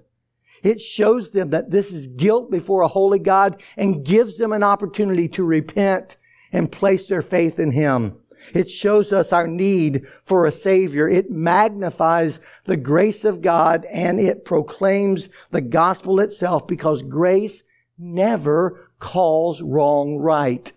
It 0.63 0.79
shows 0.79 1.31
them 1.31 1.51
that 1.51 1.71
this 1.71 1.91
is 1.91 2.07
guilt 2.07 2.51
before 2.51 2.81
a 2.81 2.88
holy 2.88 3.19
God 3.19 3.62
and 3.77 4.05
gives 4.05 4.38
them 4.38 4.53
an 4.53 4.63
opportunity 4.63 5.27
to 5.29 5.43
repent 5.43 6.17
and 6.51 6.71
place 6.71 7.07
their 7.07 7.21
faith 7.21 7.60
in 7.60 7.71
Him. 7.71 8.20
It 8.54 8.69
shows 8.69 9.13
us 9.13 9.32
our 9.32 9.47
need 9.47 10.06
for 10.23 10.45
a 10.45 10.51
Savior. 10.51 11.08
It 11.08 11.30
magnifies 11.32 12.39
the 12.65 12.77
grace 12.77 13.25
of 13.25 13.41
God 13.41 13.86
and 13.86 14.19
it 14.19 14.45
proclaims 14.45 15.30
the 15.51 15.62
gospel 15.62 16.19
itself 16.19 16.67
because 16.67 17.04
grace 17.04 17.63
never 17.97 18.91
calls 18.99 19.62
wrong 19.62 20.17
right. 20.17 20.71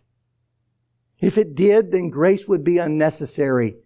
If 1.21 1.39
it 1.39 1.55
did, 1.55 1.93
then 1.93 2.11
grace 2.11 2.47
would 2.47 2.65
be 2.65 2.79
unnecessary. 2.79 3.77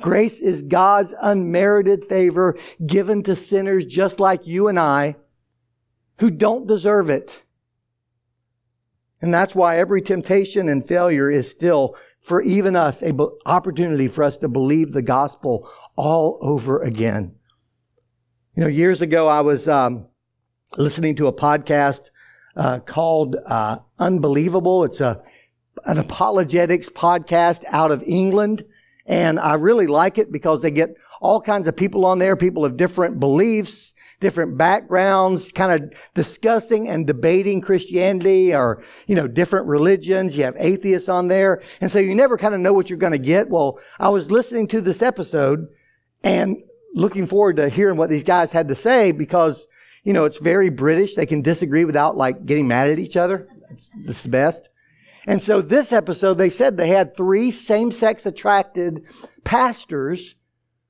Grace 0.00 0.40
is 0.40 0.62
God's 0.62 1.14
unmerited 1.20 2.06
favor 2.08 2.56
given 2.84 3.22
to 3.22 3.36
sinners 3.36 3.86
just 3.86 4.20
like 4.20 4.46
you 4.46 4.68
and 4.68 4.78
I 4.78 5.16
who 6.18 6.30
don't 6.30 6.66
deserve 6.66 7.10
it. 7.10 7.42
And 9.20 9.32
that's 9.32 9.54
why 9.54 9.78
every 9.78 10.02
temptation 10.02 10.68
and 10.68 10.86
failure 10.86 11.30
is 11.30 11.50
still, 11.50 11.96
for 12.24 12.40
even 12.40 12.74
us, 12.74 13.02
an 13.02 13.20
opportunity 13.44 14.08
for 14.08 14.24
us 14.24 14.38
to 14.38 14.48
believe 14.48 14.92
the 14.92 15.02
gospel 15.02 15.70
all 15.94 16.38
over 16.40 16.82
again. 16.82 17.34
You 18.56 18.62
know, 18.62 18.68
years 18.68 19.02
ago, 19.02 19.28
I 19.28 19.42
was 19.42 19.68
um, 19.68 20.06
listening 20.78 21.16
to 21.16 21.26
a 21.26 21.32
podcast 21.34 22.08
uh, 22.56 22.78
called 22.78 23.36
uh, 23.44 23.76
Unbelievable. 23.98 24.84
It's 24.84 25.00
a 25.00 25.22
an 25.84 25.98
apologetics 25.98 26.88
podcast 26.88 27.62
out 27.68 27.90
of 27.90 28.02
England, 28.06 28.64
and 29.04 29.38
I 29.38 29.54
really 29.54 29.86
like 29.86 30.16
it 30.16 30.32
because 30.32 30.62
they 30.62 30.70
get 30.70 30.96
all 31.20 31.42
kinds 31.42 31.66
of 31.66 31.76
people 31.76 32.06
on 32.06 32.20
there, 32.20 32.36
people 32.36 32.64
of 32.64 32.78
different 32.78 33.20
beliefs, 33.20 33.92
different 34.24 34.56
backgrounds, 34.56 35.52
kind 35.52 35.70
of 35.70 35.92
discussing 36.14 36.88
and 36.88 37.06
debating 37.06 37.60
Christianity 37.60 38.54
or, 38.54 38.82
you 39.06 39.14
know, 39.14 39.28
different 39.28 39.66
religions. 39.66 40.34
You 40.34 40.44
have 40.44 40.56
atheists 40.58 41.10
on 41.10 41.28
there. 41.28 41.60
And 41.82 41.92
so 41.92 41.98
you 41.98 42.14
never 42.14 42.38
kind 42.38 42.54
of 42.54 42.60
know 42.60 42.72
what 42.72 42.88
you're 42.88 42.98
going 42.98 43.12
to 43.12 43.18
get. 43.18 43.50
Well, 43.50 43.78
I 44.00 44.08
was 44.08 44.30
listening 44.30 44.66
to 44.68 44.80
this 44.80 45.02
episode 45.02 45.68
and 46.22 46.56
looking 46.94 47.26
forward 47.26 47.56
to 47.56 47.68
hearing 47.68 47.98
what 47.98 48.08
these 48.08 48.24
guys 48.24 48.50
had 48.50 48.68
to 48.68 48.74
say 48.74 49.12
because, 49.12 49.68
you 50.04 50.14
know, 50.14 50.24
it's 50.24 50.38
very 50.38 50.70
British. 50.70 51.16
They 51.16 51.26
can 51.26 51.42
disagree 51.42 51.84
without 51.84 52.16
like 52.16 52.46
getting 52.46 52.66
mad 52.66 52.88
at 52.88 52.98
each 52.98 53.18
other. 53.18 53.46
It's, 53.70 53.90
it's 54.06 54.22
the 54.22 54.30
best. 54.30 54.70
And 55.26 55.42
so 55.42 55.60
this 55.60 55.92
episode, 55.92 56.38
they 56.38 56.48
said 56.48 56.78
they 56.78 56.88
had 56.88 57.14
three 57.14 57.50
same-sex 57.50 58.24
attracted 58.24 59.04
pastors 59.44 60.34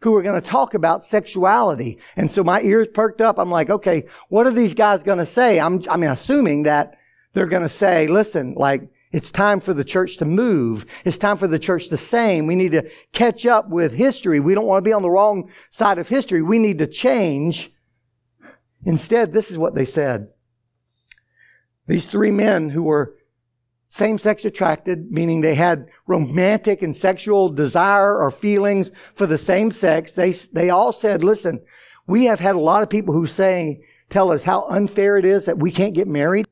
who 0.05 0.14
are 0.14 0.23
going 0.23 0.38
to 0.38 0.47
talk 0.47 0.75
about 0.75 1.03
sexuality. 1.03 1.99
And 2.14 2.31
so 2.31 2.45
my 2.45 2.61
ears 2.61 2.88
perked 2.93 3.23
up. 3.23 3.38
I'm 3.38 3.51
like, 3.51 3.71
okay, 3.71 4.05
what 4.29 4.47
are 4.47 4.51
these 4.51 4.75
guys 4.75 5.03
going 5.03 5.17
to 5.17 5.25
say? 5.25 5.59
I'm, 5.59 5.83
I 5.88 5.97
mean, 5.97 6.11
assuming 6.11 6.64
that 6.64 6.99
they're 7.33 7.47
going 7.47 7.62
to 7.62 7.71
say, 7.71 8.07
listen, 8.07 8.53
like, 8.53 8.87
it's 9.12 9.31
time 9.31 9.61
for 9.61 9.73
the 9.73 9.83
church 9.83 10.19
to 10.19 10.27
move. 10.27 10.85
It's 11.07 11.17
time 11.17 11.38
for 11.38 11.47
the 11.47 11.59
church 11.59 11.88
to 11.88 11.97
sing. 11.97 12.47
We 12.47 12.55
need 12.55 12.73
to 12.73 12.90
catch 13.12 13.47
up 13.47 13.71
with 13.71 13.95
history. 13.95 14.40
We 14.40 14.55
don't 14.55 14.67
want 14.67 14.85
to 14.85 14.88
be 14.88 14.93
on 14.93 15.01
the 15.01 15.11
wrong 15.11 15.51
side 15.71 15.97
of 15.97 16.07
history. 16.07 16.43
We 16.43 16.59
need 16.59 16.77
to 16.79 16.87
change. 16.87 17.73
Instead, 18.85 19.33
this 19.33 19.51
is 19.51 19.57
what 19.57 19.75
they 19.75 19.87
said. 19.87 20.29
These 21.87 22.05
three 22.05 22.31
men 22.31 22.69
who 22.69 22.83
were 22.83 23.17
same 23.94 24.18
sex 24.18 24.44
attracted, 24.44 25.12
meaning 25.12 25.40
they 25.40 25.54
had 25.54 25.88
romantic 26.09 26.83
and 26.83 26.96
sexual 26.96 27.48
desire 27.48 28.18
or 28.18 28.28
feelings 28.28 28.90
for 29.14 29.24
the 29.24 29.38
same 29.38 29.70
sex. 29.70 30.11
They, 30.11 30.33
they 30.33 30.70
all 30.70 30.90
said, 30.90 31.22
listen, 31.22 31.61
we 32.09 32.24
have 32.24 32.40
had 32.40 32.57
a 32.57 32.59
lot 32.61 32.83
of 32.83 32.90
people 32.90 33.14
who 33.14 33.28
say, 33.28 33.85
tell 34.11 34.33
us 34.33 34.42
how 34.42 34.64
unfair 34.64 35.16
it 35.16 35.24
is 35.24 35.44
that 35.44 35.59
we 35.59 35.70
can't 35.70 35.94
get 35.94 36.09
married. 36.09 36.48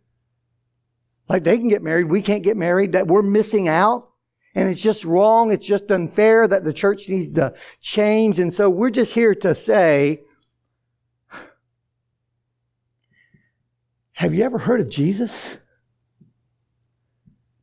Like 1.29 1.43
they 1.43 1.59
can 1.59 1.67
get 1.67 1.83
married, 1.83 2.05
we 2.05 2.23
can't 2.23 2.45
get 2.45 2.57
married, 2.57 2.93
that 2.93 3.09
we're 3.09 3.23
missing 3.23 3.67
out. 3.67 4.11
And 4.55 4.69
it's 4.69 4.81
just 4.81 5.05
wrong. 5.05 5.51
It's 5.51 5.67
just 5.67 5.91
unfair 5.91 6.47
that 6.47 6.63
the 6.63 6.73
church 6.73 7.09
needs 7.09 7.35
to 7.35 7.55
change. 7.81 8.39
And 8.39 8.55
so 8.55 8.71
we're 8.71 8.91
just 8.91 9.15
here 9.15 9.35
to 9.35 9.57
say, 9.57 10.23
have 14.13 14.33
you 14.33 14.45
ever 14.45 14.59
heard 14.59 14.81
of 14.81 14.89
Jesus? 14.89 15.57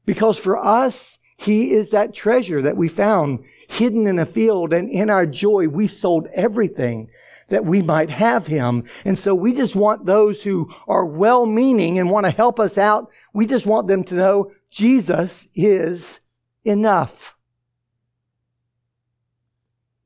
Because 0.09 0.39
for 0.39 0.57
us, 0.57 1.19
He 1.37 1.71
is 1.71 1.91
that 1.91 2.15
treasure 2.15 2.63
that 2.63 2.75
we 2.75 2.87
found 2.87 3.45
hidden 3.67 4.07
in 4.07 4.17
a 4.17 4.25
field. 4.25 4.73
And 4.73 4.89
in 4.89 5.07
our 5.07 5.27
joy, 5.27 5.67
we 5.67 5.85
sold 5.85 6.25
everything 6.33 7.11
that 7.49 7.63
we 7.63 7.83
might 7.83 8.09
have 8.09 8.47
Him. 8.47 8.85
And 9.05 9.19
so 9.19 9.35
we 9.35 9.53
just 9.53 9.75
want 9.75 10.07
those 10.07 10.41
who 10.41 10.73
are 10.87 11.05
well 11.05 11.45
meaning 11.45 11.99
and 11.99 12.09
want 12.09 12.25
to 12.25 12.31
help 12.31 12.59
us 12.59 12.75
out. 12.75 13.11
We 13.33 13.45
just 13.45 13.67
want 13.67 13.87
them 13.87 14.03
to 14.05 14.15
know 14.15 14.51
Jesus 14.71 15.47
is 15.53 16.21
enough. 16.63 17.37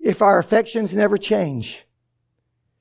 If 0.01 0.21
our 0.21 0.37
affections 0.37 0.93
never 0.93 1.15
change, 1.15 1.87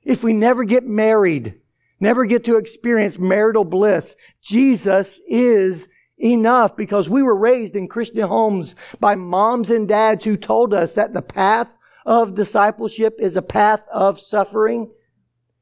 if 0.03 0.25
we 0.25 0.33
never 0.33 0.65
get 0.65 0.83
married, 0.83 1.61
never 2.01 2.25
get 2.25 2.43
to 2.43 2.57
experience 2.57 3.17
marital 3.17 3.63
bliss, 3.63 4.17
Jesus 4.41 5.21
is 5.25 5.87
enough 6.17 6.75
because 6.75 7.09
we 7.09 7.23
were 7.23 7.35
raised 7.35 7.75
in 7.75 7.87
Christian 7.87 8.27
homes 8.27 8.75
by 8.99 9.15
moms 9.15 9.69
and 9.71 9.87
dads 9.87 10.23
who 10.23 10.37
told 10.37 10.73
us 10.73 10.93
that 10.95 11.13
the 11.13 11.21
path 11.21 11.67
of 12.05 12.35
discipleship 12.35 13.15
is 13.19 13.35
a 13.35 13.41
path 13.41 13.81
of 13.91 14.19
suffering. 14.19 14.91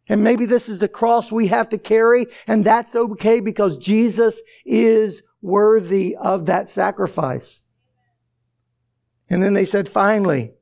And 0.10 0.24
maybe 0.24 0.46
this 0.46 0.68
is 0.68 0.80
the 0.80 0.88
cross 0.88 1.32
we 1.32 1.47
have 1.47 1.70
to 1.70 1.78
carry, 1.78 2.26
and 2.47 2.66
that's 2.66 2.95
okay 2.95 3.39
because 3.39 3.78
Jesus 3.78 4.41
is 4.66 5.24
worthy 5.41 6.16
of 6.16 6.47
that 6.47 6.70
sacrifice. 6.70 7.62
And 9.30 9.41
then 9.41 9.54
they 9.54 9.66
said, 9.66 9.88
finally, 9.88 10.54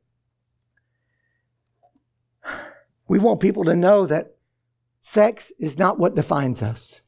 we 3.08 3.18
want 3.18 3.40
people 3.40 3.64
to 3.64 3.76
know 3.76 4.06
that 4.06 4.36
sex 5.02 5.52
is 5.58 5.80
not 5.80 5.98
what 5.98 6.16
defines 6.16 6.62
us. 6.62 7.02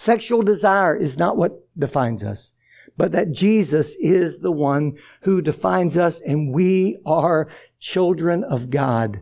Sexual 0.00 0.40
desire 0.40 0.96
is 0.96 1.18
not 1.18 1.36
what 1.36 1.60
defines 1.78 2.24
us, 2.24 2.52
but 2.96 3.12
that 3.12 3.32
Jesus 3.32 3.94
is 4.00 4.38
the 4.38 4.50
one 4.50 4.96
who 5.24 5.42
defines 5.42 5.94
us 5.94 6.20
and 6.20 6.54
we 6.54 6.96
are 7.04 7.50
children 7.78 8.42
of 8.42 8.70
God. 8.70 9.20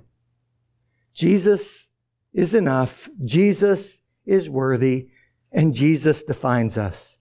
Jesus 1.12 1.88
is 2.32 2.54
enough. 2.54 3.08
Jesus 3.24 4.02
is 4.24 4.48
worthy 4.48 5.08
and 5.50 5.74
Jesus 5.74 6.22
defines 6.22 6.78
us. 6.78 7.18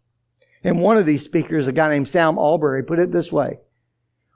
And 0.64 0.80
one 0.80 0.98
of 0.98 1.08
these 1.08 1.24
speakers, 1.24 1.68
a 1.68 1.72
guy 1.72 1.90
named 1.90 2.10
Sam 2.10 2.38
Allberry, 2.38 2.84
put 2.84 3.00
it 3.00 3.12
this 3.12 3.32
way. 3.32 3.58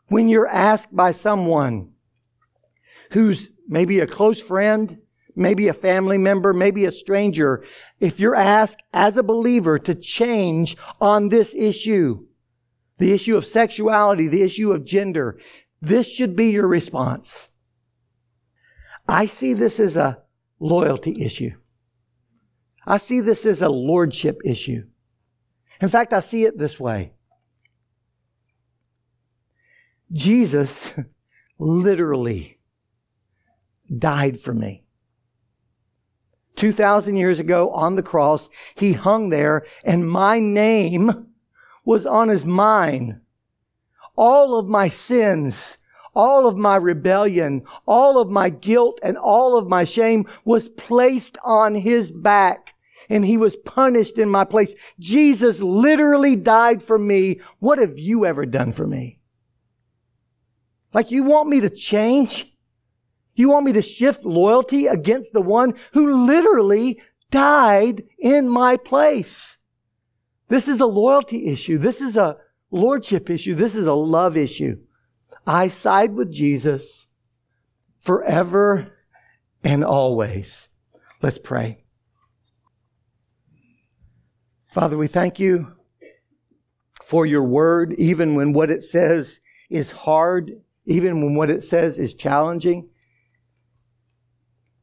When 0.08 0.30
you're 0.30 0.48
asked 0.48 0.96
by 0.96 1.12
someone 1.12 1.92
who's 3.12 3.52
maybe 3.68 4.00
a 4.00 4.08
close 4.08 4.42
friend, 4.42 4.98
maybe 5.36 5.68
a 5.68 5.74
family 5.74 6.18
member, 6.18 6.54
maybe 6.54 6.86
a 6.86 6.92
stranger, 6.92 7.64
if 8.00 8.20
you're 8.20 8.36
asked 8.36 8.82
as 8.94 9.18
a 9.18 9.24
believer 9.24 9.80
to 9.80 9.96
change 9.96 10.78
on 11.00 11.30
this 11.30 11.54
issue, 11.56 12.26
the 12.98 13.14
issue 13.14 13.38
of 13.38 13.46
sexuality, 13.46 14.28
the 14.28 14.44
issue 14.44 14.72
of 14.72 14.86
gender, 14.86 15.40
this 15.82 16.08
should 16.08 16.36
be 16.36 16.52
your 16.52 16.68
response. 16.68 17.50
I 19.08 19.26
see 19.26 19.54
this 19.54 19.80
as 19.80 19.96
a 19.96 20.22
loyalty 20.60 21.24
issue. 21.24 21.52
I 22.86 22.98
see 22.98 23.20
this 23.20 23.46
as 23.46 23.62
a 23.62 23.70
lordship 23.70 24.40
issue. 24.46 24.84
In 25.82 25.90
fact, 25.90 26.14
I 26.14 26.20
see 26.20 26.46
it 26.46 26.58
this 26.58 26.80
way. 26.80 27.14
Jesus 30.12 30.94
literally 31.60 32.60
died 33.98 34.40
for 34.40 34.54
me. 34.54 34.84
2,000 36.56 37.16
years 37.16 37.40
ago 37.40 37.70
on 37.72 37.96
the 37.96 38.04
cross, 38.04 38.50
he 38.76 38.94
hung 38.94 39.30
there 39.30 39.66
and 39.84 40.10
my 40.10 40.40
name 40.40 41.28
was 41.86 42.06
on 42.06 42.30
his 42.30 42.46
mind. 42.46 43.22
All 44.16 44.58
of 44.60 44.68
my 44.68 44.88
sins, 44.88 45.78
all 46.14 46.46
of 46.46 46.58
my 46.58 46.76
rebellion, 46.76 47.64
all 47.86 48.20
of 48.20 48.30
my 48.30 48.50
guilt 48.50 49.00
and 49.02 49.18
all 49.18 49.58
of 49.58 49.68
my 49.68 49.84
shame 49.84 50.28
was 50.46 50.68
placed 50.68 51.38
on 51.44 51.76
his 51.76 52.12
back 52.12 52.76
and 53.10 53.26
he 53.26 53.38
was 53.38 53.56
punished 53.56 54.18
in 54.18 54.30
my 54.30 54.46
place. 54.46 54.74
Jesus 55.00 55.60
literally 55.62 56.36
died 56.36 56.84
for 56.84 56.98
me. 56.98 57.42
What 57.60 57.80
have 57.80 57.98
you 57.98 58.26
ever 58.26 58.46
done 58.46 58.72
for 58.72 58.88
me? 58.88 59.20
Like 60.94 61.12
you 61.12 61.24
want 61.24 61.50
me 61.50 61.62
to 61.62 61.70
change? 61.70 62.51
You 63.42 63.50
want 63.50 63.66
me 63.66 63.74
to 63.74 63.82
shift 63.82 64.24
loyalty 64.24 64.86
against 64.86 65.34
the 65.34 65.42
one 65.42 65.74
who 65.94 66.28
literally 66.28 67.02
died 67.32 68.04
in 68.20 68.48
my 68.48 68.78
place? 68.78 69.58
This 70.48 70.68
is 70.68 70.80
a 70.80 70.86
loyalty 70.86 71.48
issue. 71.48 71.80
This 71.80 72.02
is 72.02 72.18
a 72.18 72.38
lordship 72.70 73.32
issue. 73.32 73.56
This 73.56 73.74
is 73.74 73.88
a 73.88 73.96
love 73.96 74.38
issue. 74.38 74.78
I 75.48 75.70
side 75.70 76.14
with 76.14 76.32
Jesus 76.32 77.08
forever 78.00 78.92
and 79.64 79.84
always. 79.84 80.68
Let's 81.24 81.40
pray. 81.40 81.84
Father, 84.72 85.00
we 85.00 85.08
thank 85.08 85.40
you 85.40 85.78
for 87.02 87.26
your 87.26 87.44
word, 87.44 87.96
even 87.98 88.36
when 88.36 88.54
what 88.54 88.70
it 88.70 88.84
says 88.84 89.40
is 89.72 89.90
hard, 89.90 90.62
even 90.86 91.24
when 91.24 91.34
what 91.34 91.50
it 91.50 91.64
says 91.64 91.98
is 91.98 92.14
challenging, 92.14 92.91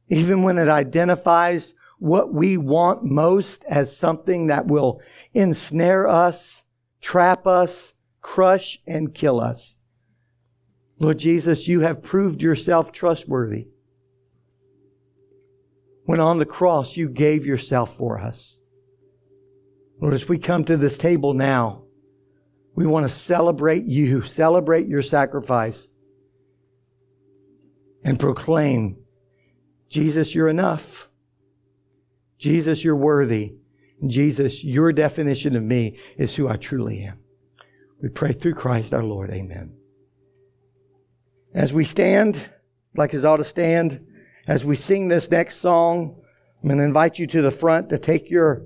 even 0.09 0.43
when 0.43 0.57
it 0.57 0.67
identifies 0.67 1.73
what 1.99 2.33
we 2.33 2.57
want 2.57 3.03
most 3.03 3.63
as 3.65 3.95
something 3.95 4.47
that 4.47 4.67
will 4.67 5.01
ensnare 5.33 6.07
us, 6.07 6.63
trap 7.01 7.45
us, 7.45 7.93
crush, 8.21 8.79
and 8.87 9.13
kill 9.13 9.39
us. 9.39 9.77
Lord 10.97 11.19
Jesus, 11.19 11.67
you 11.67 11.81
have 11.81 12.01
proved 12.01 12.41
yourself 12.41 12.91
trustworthy. 12.91 13.67
When 16.05 16.19
on 16.19 16.39
the 16.39 16.45
cross, 16.45 16.97
you 16.97 17.07
gave 17.07 17.45
yourself 17.45 17.95
for 17.95 18.19
us. 18.19 18.57
Lord, 20.01 20.13
as 20.13 20.27
we 20.27 20.39
come 20.39 20.63
to 20.65 20.77
this 20.77 20.97
table 20.97 21.33
now, 21.33 21.83
we 22.75 22.85
want 22.85 23.05
to 23.05 23.13
celebrate 23.13 23.85
you, 23.85 24.23
celebrate 24.23 24.87
your 24.87 25.01
sacrifice, 25.01 25.89
and 28.03 28.19
proclaim 28.19 28.97
Jesus, 29.89 30.33
you're 30.35 30.49
enough. 30.49 31.09
Jesus, 32.37 32.83
you're 32.83 32.95
worthy. 32.95 33.55
Jesus, 34.07 34.63
your 34.63 34.93
definition 34.93 35.55
of 35.55 35.63
me 35.63 35.97
is 36.17 36.35
who 36.35 36.47
I 36.47 36.55
truly 36.55 37.03
am. 37.03 37.19
We 38.01 38.09
pray 38.09 38.31
through 38.31 38.53
Christ 38.53 38.93
our 38.93 39.03
Lord. 39.03 39.29
Amen. 39.31 39.73
As 41.53 41.73
we 41.73 41.83
stand, 41.83 42.49
like 42.95 43.13
us 43.13 43.23
ought 43.23 43.37
to 43.37 43.43
stand, 43.43 44.05
as 44.47 44.63
we 44.63 44.75
sing 44.75 45.07
this 45.07 45.29
next 45.29 45.57
song, 45.57 46.21
I'm 46.61 46.69
going 46.69 46.79
to 46.79 46.85
invite 46.85 47.19
you 47.19 47.27
to 47.27 47.41
the 47.41 47.51
front 47.51 47.89
to 47.89 47.97
take 47.97 48.29
your 48.29 48.65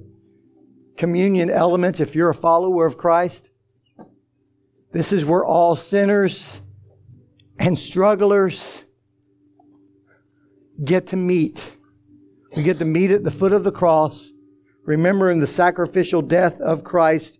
communion 0.97 1.49
elements 1.49 1.99
if 1.99 2.15
you're 2.15 2.29
a 2.29 2.35
follower 2.35 2.85
of 2.85 2.97
Christ. 2.97 3.49
This 4.91 5.11
is 5.11 5.25
where 5.25 5.43
all 5.43 5.75
sinners 5.75 6.61
and 7.57 7.77
strugglers 7.77 8.83
get 10.83 11.07
to 11.07 11.15
meet. 11.15 11.77
We 12.55 12.63
get 12.63 12.79
to 12.79 12.85
meet 12.85 13.11
at 13.11 13.23
the 13.23 13.31
foot 13.31 13.51
of 13.51 13.63
the 13.63 13.71
cross, 13.71 14.31
remembering 14.85 15.39
the 15.39 15.47
sacrificial 15.47 16.21
death 16.21 16.59
of 16.61 16.83
Christ 16.83 17.39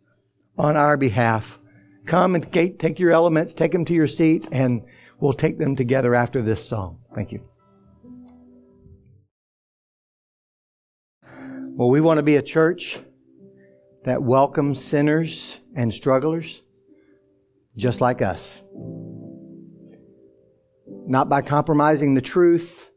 on 0.58 0.76
our 0.76 0.98
behalf. 0.98 1.60
Come 2.06 2.36
and 2.36 2.52
take 2.52 3.00
your 3.00 3.12
elements, 3.12 3.54
take 3.54 3.72
them 3.72 3.86
to 3.86 3.94
your 3.94 4.08
seat, 4.08 4.48
and 4.52 4.86
We'll 5.24 5.32
take 5.32 5.58
them 5.58 5.78
together 5.78 6.14
after 6.16 6.42
this 6.42 6.68
song. 6.68 7.00
Thank 7.16 7.32
you. 7.32 7.42
Well, 11.24 11.90
we 11.90 12.02
want 12.02 12.18
to 12.18 12.24
be 12.24 12.36
a 12.36 12.42
church 12.42 13.00
that 14.04 14.22
welcomes 14.22 14.84
sinners 14.84 15.62
and 15.78 15.94
strugglers 15.94 16.62
just 17.78 18.02
like 18.02 18.22
us. 18.22 18.60
Not 21.08 21.30
by 21.30 21.42
compromising 21.42 22.16
the 22.16 22.22
truth, 22.22 22.92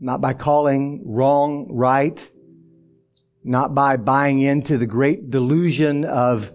not 0.00 0.20
by 0.20 0.32
calling 0.32 1.02
wrong 1.04 1.68
right, 1.70 2.30
not 3.42 3.74
by 3.74 3.96
buying 3.96 4.40
into 4.40 4.78
the 4.78 4.86
great 4.86 5.30
delusion 5.30 6.04
of 6.04 6.50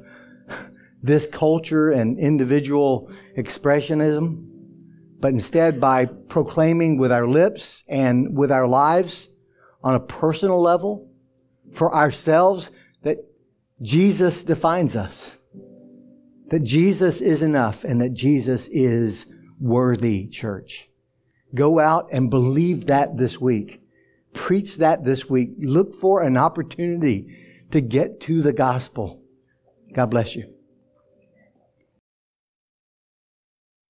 this 1.03 1.27
culture 1.27 1.91
and 1.91 2.19
individual 2.19 3.11
expressionism, 3.37 4.45
but 5.19 5.33
instead 5.33 5.79
by 5.79 6.05
proclaiming 6.05 6.97
with 6.97 7.11
our 7.11 7.27
lips 7.27 7.83
and 7.87 8.37
with 8.37 8.51
our 8.51 8.67
lives 8.67 9.29
on 9.83 9.95
a 9.95 9.99
personal 9.99 10.61
level 10.61 11.09
for 11.73 11.93
ourselves 11.93 12.71
that 13.03 13.17
Jesus 13.81 14.43
defines 14.43 14.95
us, 14.95 15.35
that 16.47 16.63
Jesus 16.63 17.21
is 17.21 17.41
enough, 17.41 17.83
and 17.83 18.01
that 18.01 18.13
Jesus 18.13 18.67
is 18.71 19.25
worthy, 19.59 20.27
church. 20.27 20.88
Go 21.53 21.79
out 21.79 22.09
and 22.11 22.29
believe 22.29 22.87
that 22.87 23.17
this 23.17 23.39
week. 23.39 23.81
Preach 24.33 24.77
that 24.77 25.03
this 25.03 25.29
week. 25.29 25.51
Look 25.57 25.95
for 25.95 26.21
an 26.21 26.37
opportunity 26.37 27.35
to 27.71 27.81
get 27.81 28.19
to 28.21 28.41
the 28.41 28.53
gospel. 28.53 29.21
God 29.93 30.07
bless 30.07 30.35
you. 30.35 30.53